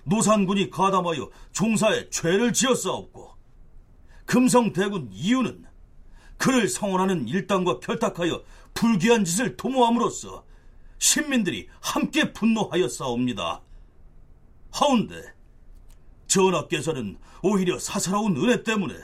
노산군이 0.06 0.72
가담하여 0.72 1.30
종사에 1.52 2.10
죄를 2.10 2.54
지었사옵고 2.54 3.31
금성대군 4.32 5.10
이유는 5.12 5.66
그를 6.38 6.70
성원하는 6.70 7.28
일당과 7.28 7.82
결탁하여 7.82 8.42
불귀한 8.74 9.26
짓을 9.26 9.58
도모함으로써 9.58 10.46
신민들이 11.00 11.68
함께 11.82 12.32
분노하였사옵니다. 12.32 13.62
하운데 14.72 15.22
전하께서는 16.28 17.18
오히려 17.44 17.78
사사로운 17.78 18.38
은혜 18.38 18.64
때문에 18.64 18.96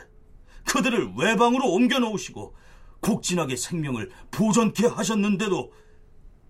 그들을 0.63 1.15
외방으로 1.17 1.73
옮겨놓으시고 1.73 2.55
곡진하게 3.01 3.57
생명을 3.57 4.09
보존케 4.32 4.88
하셨는데도 4.88 5.73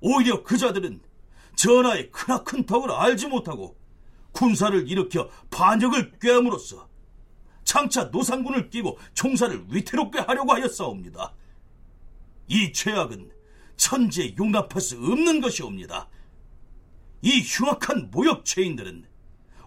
오히려 0.01 0.43
그 0.43 0.55
자들은 0.55 1.01
전하의 1.55 2.11
크나큰 2.11 2.67
덕을 2.67 2.91
알지 2.91 3.25
못하고 3.25 3.75
군사를 4.33 4.87
일으켜 4.87 5.31
반역을 5.49 6.19
꾀함으로써 6.19 6.86
장차 7.77 8.05
노상군을 8.05 8.71
끼고 8.71 8.97
총사를 9.13 9.65
위태롭게 9.69 10.19
하려고 10.21 10.51
하였사옵니다. 10.53 11.31
이 12.47 12.73
죄악은 12.73 13.29
천지에 13.75 14.33
용납할 14.39 14.81
수 14.81 14.95
없는 14.95 15.41
것이옵니다. 15.41 16.07
이 17.21 17.41
흉악한 17.41 18.09
모욕 18.11 18.43
죄인들은 18.43 19.05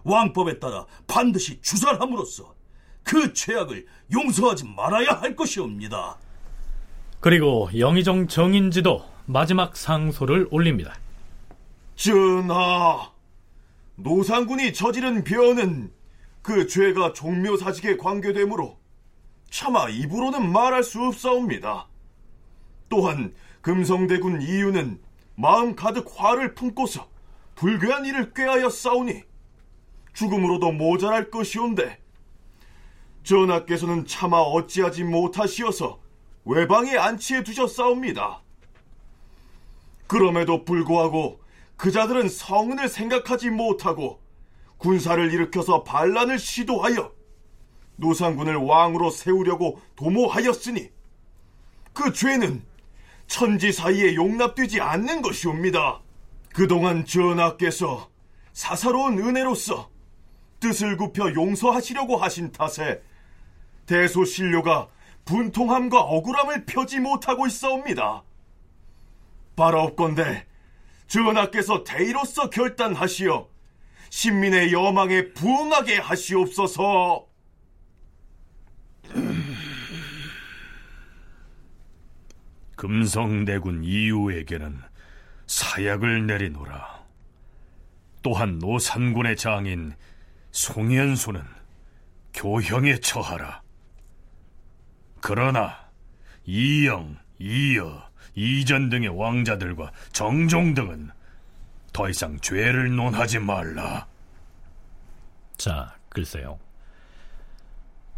왕법에 0.03 0.59
따라 0.59 0.85
반드시 1.07 1.61
주살함으로써 1.61 2.53
그 3.03 3.31
죄악을 3.33 3.85
용서하지 4.11 4.65
말아야 4.75 5.21
할 5.21 5.33
것이옵니다. 5.33 6.17
그리고 7.21 7.69
영의정 7.77 8.27
정인지도 8.27 9.05
마지막 9.25 9.77
상소를 9.77 10.49
올립니다. 10.51 10.95
전하, 11.95 13.09
노상군이 13.95 14.73
저지른 14.73 15.23
변은 15.23 15.93
그 16.41 16.67
죄가 16.67 17.13
종묘사직에 17.13 17.97
관계되므로 17.97 18.79
차마 19.49 19.89
입으로는 19.89 20.51
말할 20.51 20.83
수 20.83 21.01
없사옵니다. 21.01 21.87
또한 22.89 23.33
금성대군 23.61 24.41
이유는 24.41 24.99
마음 25.35 25.75
가득 25.75 26.11
화를 26.15 26.55
품고서 26.55 27.07
불교한 27.55 28.05
일을 28.05 28.33
꾀하여 28.33 28.69
싸우니 28.69 29.23
죽음으로도 30.13 30.71
모자랄 30.71 31.29
것이온데 31.29 31.99
전하께서는 33.23 34.05
차마 34.07 34.37
어찌하지 34.37 35.03
못하시어서 35.03 36.01
외방에 36.45 36.97
안치해 36.97 37.43
두셨사옵니다. 37.43 38.41
그럼에도 40.07 40.65
불구하고 40.65 41.39
그 41.77 41.91
자들은 41.91 42.29
성은을 42.29 42.89
생각하지 42.89 43.49
못하고 43.51 44.20
군사를 44.81 45.31
일으켜서 45.31 45.83
반란을 45.83 46.39
시도하여 46.39 47.13
노상군을 47.97 48.55
왕으로 48.55 49.11
세우려고 49.11 49.79
도모하였으니 49.95 50.89
그 51.93 52.11
죄는 52.11 52.63
천지 53.27 53.71
사이에 53.71 54.15
용납되지 54.15 54.81
않는 54.81 55.21
것이옵니다. 55.21 56.01
그동안 56.53 57.05
전하께서 57.05 58.09
사사로운 58.53 59.19
은혜로서 59.19 59.89
뜻을 60.59 60.97
굽혀 60.97 61.31
용서하시려고 61.33 62.17
하신 62.17 62.51
탓에 62.51 63.01
대소신료가 63.85 64.89
분통함과 65.25 66.01
억울함을 66.01 66.65
펴지 66.65 66.99
못하고 66.99 67.45
있사옵니다. 67.45 68.23
바라옵건대 69.55 70.47
전하께서 71.07 71.83
대의로서 71.83 72.49
결단하시어 72.49 73.47
신민의 74.11 74.71
여망에 74.73 75.33
부응하게 75.33 75.97
하시옵소서. 75.97 77.25
금성대군 82.75 83.85
이유에게는 83.85 84.79
사약을 85.47 86.27
내리노라. 86.27 87.01
또한 88.21 88.59
노산군의 88.59 89.37
장인 89.37 89.95
송현수는 90.51 91.41
교형에 92.33 92.99
처하라. 92.99 93.61
그러나 95.21 95.89
이영, 96.45 97.17
이여, 97.39 98.11
이전 98.35 98.89
등의 98.89 99.07
왕자들과 99.07 99.93
정종 100.11 100.73
등은 100.73 101.11
더 101.93 102.09
이상 102.09 102.39
죄를 102.39 102.95
논하지 102.95 103.39
말라. 103.39 104.07
자, 105.57 105.95
글쎄요. 106.09 106.59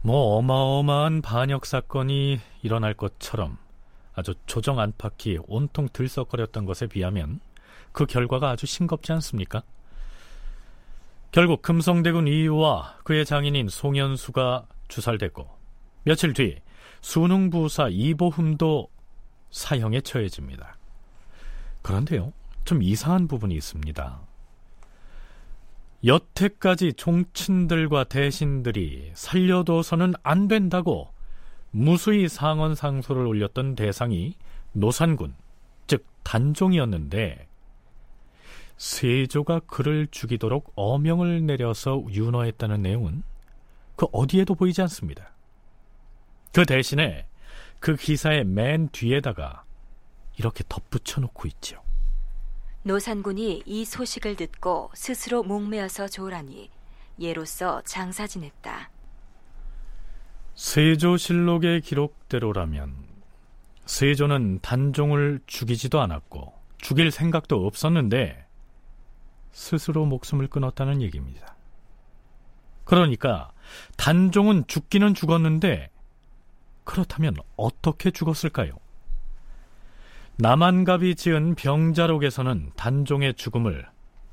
뭐 0.02 0.38
어마어마한 0.38 1.22
반역 1.22 1.66
사건이 1.66 2.40
일어날 2.62 2.94
것처럼 2.94 3.58
아주 4.14 4.34
조정 4.46 4.80
안팎이 4.80 5.40
온통 5.48 5.90
들썩거렸던 5.92 6.66
것에 6.66 6.88
비하면 6.88 7.40
그 7.92 8.06
결과가 8.06 8.50
아주 8.50 8.66
싱겁지 8.66 9.12
않습니까? 9.14 9.64
결국 11.32 11.62
금성대군 11.62 12.28
이유와 12.28 13.00
그의 13.04 13.26
장인인 13.26 13.70
송현수가 13.70 14.68
주살됐고 14.88 15.50
며칠 16.04 16.34
뒤 16.34 16.60
수능부사 17.02 17.90
이보흠도 17.90 18.90
사형에 19.50 20.02
처해집니다. 20.02 20.78
그런데요, 21.82 22.34
좀 22.64 22.82
이상한 22.82 23.28
부분이 23.28 23.56
있습니다. 23.56 24.22
여태까지 26.06 26.94
종친들과 26.94 28.06
대신들이 28.06 29.12
살려둬서는 29.14 30.14
안 30.22 30.48
된다고 30.48 31.14
무수히 31.72 32.28
상언 32.28 32.76
상소를 32.76 33.26
올렸던 33.26 33.76
대상이 33.76 34.36
노산군, 34.74 35.34
즉 35.88 36.06
단종이었는데 36.24 37.48
세조가 38.78 39.62
그를 39.62 40.08
죽이도록 40.12 40.74
어명을 40.76 41.46
내려서 41.46 42.04
윤허했다는 42.10 42.82
내용은 42.82 43.24
그 43.96 44.08
어디에도 44.12 44.56
보이지 44.56 44.82
않습니다. 44.82 45.32
그 46.52 46.66
대신에 46.66 47.28
그 47.80 47.96
기사의 47.96 48.46
맨 48.46 48.90
뒤에다가 48.90 49.64
이렇게 50.38 50.64
덧붙여 50.68 51.22
놓고 51.22 51.48
있죠. 51.50 51.83
노산군이 52.86 53.64
이 53.66 53.86
소식을 53.86 54.36
듣고 54.36 54.92
스스로 54.94 55.42
목매어서 55.42 56.10
조라니 56.10 56.70
예로서 57.18 57.82
장사 57.86 58.28
지냈다. 58.28 58.90
세조실록의 60.56 61.82
기록대로라면 61.82 62.94
세조는 63.86 64.60
단종을 64.62 65.40
죽이지도 65.48 66.02
않았고 66.02 66.54
죽일 66.78 67.10
생각도 67.12 67.66
없었는데 67.66 68.46
스스로 69.52 70.06
목숨을 70.06 70.48
끊었다는 70.48 71.02
얘기입니다. 71.02 71.56
그러니까 72.84 73.52
단종은 73.96 74.68
죽기는 74.68 75.14
죽었는데 75.14 75.90
그렇다면 76.84 77.36
어떻게 77.56 78.12
죽었을까요? 78.12 78.83
남한갑이 80.38 81.14
지은 81.16 81.54
병자록에서는 81.54 82.72
단종의 82.76 83.36
죽음을 83.36 83.88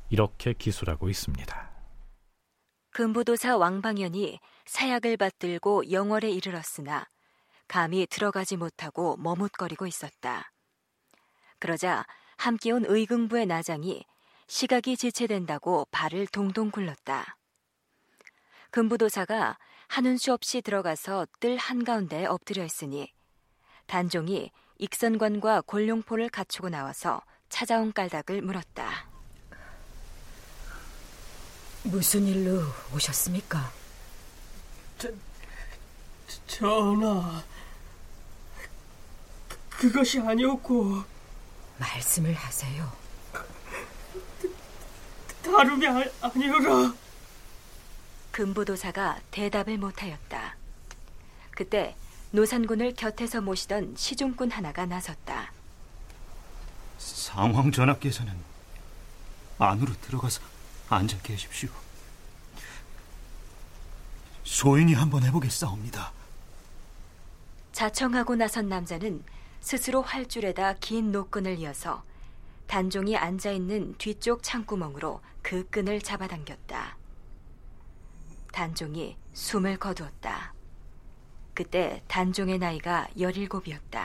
이렇게 0.08 0.54
기술하고 0.54 1.10
있습니다. 1.10 1.70
금부도사 2.92 3.58
왕방연이 3.58 4.40
사약을 4.64 5.18
받들고 5.18 5.90
영월에 5.90 6.30
이르렀으나 6.30 7.06
감히 7.68 8.06
들어가지 8.06 8.56
못하고 8.56 9.18
머뭇거리고 9.18 9.86
있었다. 9.86 10.50
그러자 11.58 12.06
함께 12.38 12.72
온 12.72 12.86
의금부의 12.86 13.44
나장이 13.44 14.02
시각이 14.46 14.96
지체된다고 14.96 15.86
발을 15.90 16.26
동동 16.28 16.70
굴렀다. 16.70 17.36
금부도사가 18.70 19.58
하는 19.88 20.16
수 20.16 20.32
없이 20.32 20.62
들어가서 20.62 21.26
뜰 21.40 21.58
한가운데 21.58 22.24
엎드려 22.24 22.64
있으니 22.64 23.12
단종이 23.86 24.50
익선관과 24.80 25.60
골룡포를 25.66 26.30
갖추고 26.30 26.70
나와서 26.70 27.20
찾아온 27.50 27.92
깔닥을 27.92 28.40
물었다. 28.40 29.06
무슨 31.82 32.26
일로 32.26 32.62
오셨습니까? 32.94 33.70
저, 34.98 35.08
전하, 36.46 37.44
그, 39.68 39.92
것이 39.92 40.18
아니었고 40.18 41.04
말씀을 41.78 42.32
하세요. 42.32 42.90
다름이 45.42 45.86
아, 45.88 46.04
아니오라. 46.22 46.94
금부도사가 48.32 49.20
대답을 49.30 49.76
못하였다. 49.76 50.56
그때 51.50 51.94
노산군을 52.32 52.94
곁에서 52.94 53.40
모시던 53.40 53.94
시중꾼 53.96 54.50
하나가 54.50 54.86
나섰다. 54.86 55.52
상황 56.98 57.72
전하께서는 57.72 58.32
안으로 59.58 59.92
들어가서 60.00 60.40
앉아 60.88 61.18
계십시오. 61.22 61.70
소인이 64.44 64.94
한번 64.94 65.24
해보겠사옵니다. 65.24 66.12
자청하고 67.72 68.36
나선 68.36 68.68
남자는 68.68 69.22
스스로 69.60 70.02
활줄에다 70.02 70.74
긴 70.74 71.12
노끈을 71.12 71.58
이어서 71.58 72.02
단종이 72.66 73.16
앉아 73.16 73.50
있는 73.50 73.94
뒤쪽 73.98 74.42
창구멍으로 74.42 75.20
그 75.42 75.68
끈을 75.70 76.00
잡아당겼다. 76.00 76.96
단종이 78.52 79.16
숨을 79.34 79.78
거두었다. 79.78 80.52
그때 81.60 82.00
단종의 82.08 82.58
나이가 82.58 83.06
열일곱이었다. 83.18 84.02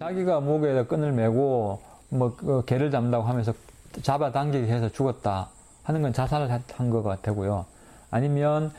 자기가 0.00 0.40
목에 0.40 0.84
끈을 0.84 1.12
메고 1.12 1.80
뭐 2.10 2.36
그 2.36 2.64
개를 2.66 2.90
잡는다고 2.90 3.24
하면서 3.24 3.54
잡아당기게 4.02 4.66
해서 4.70 4.90
죽었다 4.90 5.48
하는 5.82 6.02
건 6.02 6.12
자살을 6.12 6.50
한 6.50 6.90
것 6.90 7.02
같고요. 7.02 7.64
아니면 8.10 8.70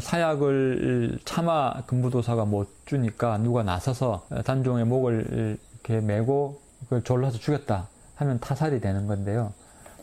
사약을 0.00 1.18
차마 1.24 1.82
금부도사가 1.86 2.44
못 2.44 2.68
주니까 2.86 3.38
누가 3.38 3.62
나서서 3.62 4.26
단종의 4.44 4.84
목을 4.84 5.58
이렇게 5.82 6.00
메고 6.04 6.60
그걸 6.84 7.02
졸라서 7.02 7.38
죽였다 7.38 7.88
하면 8.16 8.40
타살이 8.40 8.80
되는 8.80 9.06
건데요. 9.06 9.52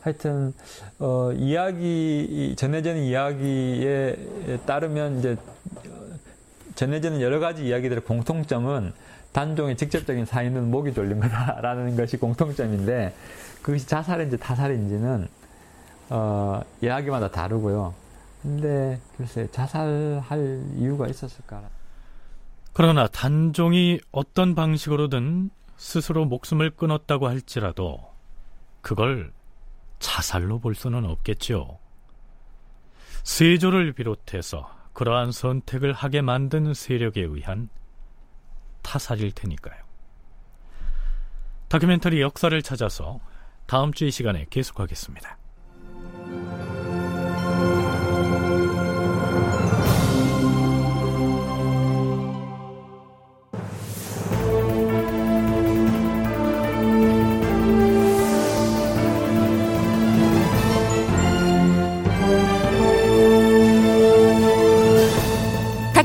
하여튼 0.02 0.54
어, 1.00 1.32
이야기 1.34 2.56
전해지는 2.58 3.04
이야기에 3.04 4.60
따르면 4.66 5.20
이제 5.20 5.38
전해지는 6.76 7.22
여러 7.22 7.40
가지 7.40 7.68
이야기들의 7.68 8.04
공통점은 8.04 8.94
단종의 9.34 9.78
직접적인 9.78 10.26
사인은 10.26 10.72
목이 10.72 10.94
졸린 10.94 11.20
거다라는 11.20 11.96
것이 11.96 12.18
공통점인데 12.18 13.14
그것이 13.62 13.86
자살인지 13.86 14.38
타살인지는 14.38 15.28
어, 16.10 16.62
이야기마다 16.82 17.30
다르고요. 17.30 17.94
근데 18.48 19.02
글쎄 19.18 19.46
자살할 19.52 20.64
이유가 20.78 21.10
있었을까? 21.10 21.70
그러나 22.72 23.06
단종이 23.08 24.00
어떤 24.14 24.56
방식으로든 24.56 25.50
스스로 25.76 26.24
목숨을 26.24 26.70
끊었다고 26.70 27.28
할지라도 27.28 28.10
그걸 28.82 29.34
자살로 30.00 30.60
볼 30.60 30.76
수는 30.76 31.04
없겠지요. 31.04 31.78
세조를 33.24 33.92
비롯해서 33.92 34.74
그러한 34.94 35.34
선택을 35.34 35.92
하게 35.92 36.22
만든 36.22 36.74
세력에 36.74 37.24
의한 37.24 37.68
타살일 38.82 39.34
테니까요. 39.34 39.84
다큐멘터리 41.68 42.22
역사를 42.22 42.60
찾아서 42.62 43.20
다음 43.66 43.92
주 43.92 44.06
이 44.06 44.12
시간에 44.12 44.46
계속하겠습니다. 44.50 45.38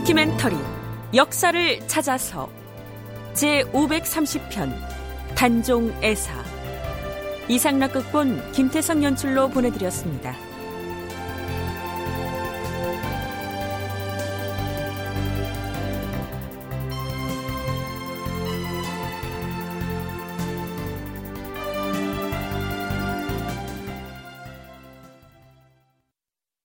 다큐멘터리 0.03 0.57
역사를 1.15 1.87
찾아서 1.87 2.51
제 3.35 3.63
530편 3.73 4.75
단종 5.37 5.95
애사 6.03 6.33
이상락 7.49 7.93
극본 7.93 8.51
김태성 8.51 9.05
연출로 9.05 9.49
보내드렸습니다. 9.49 10.35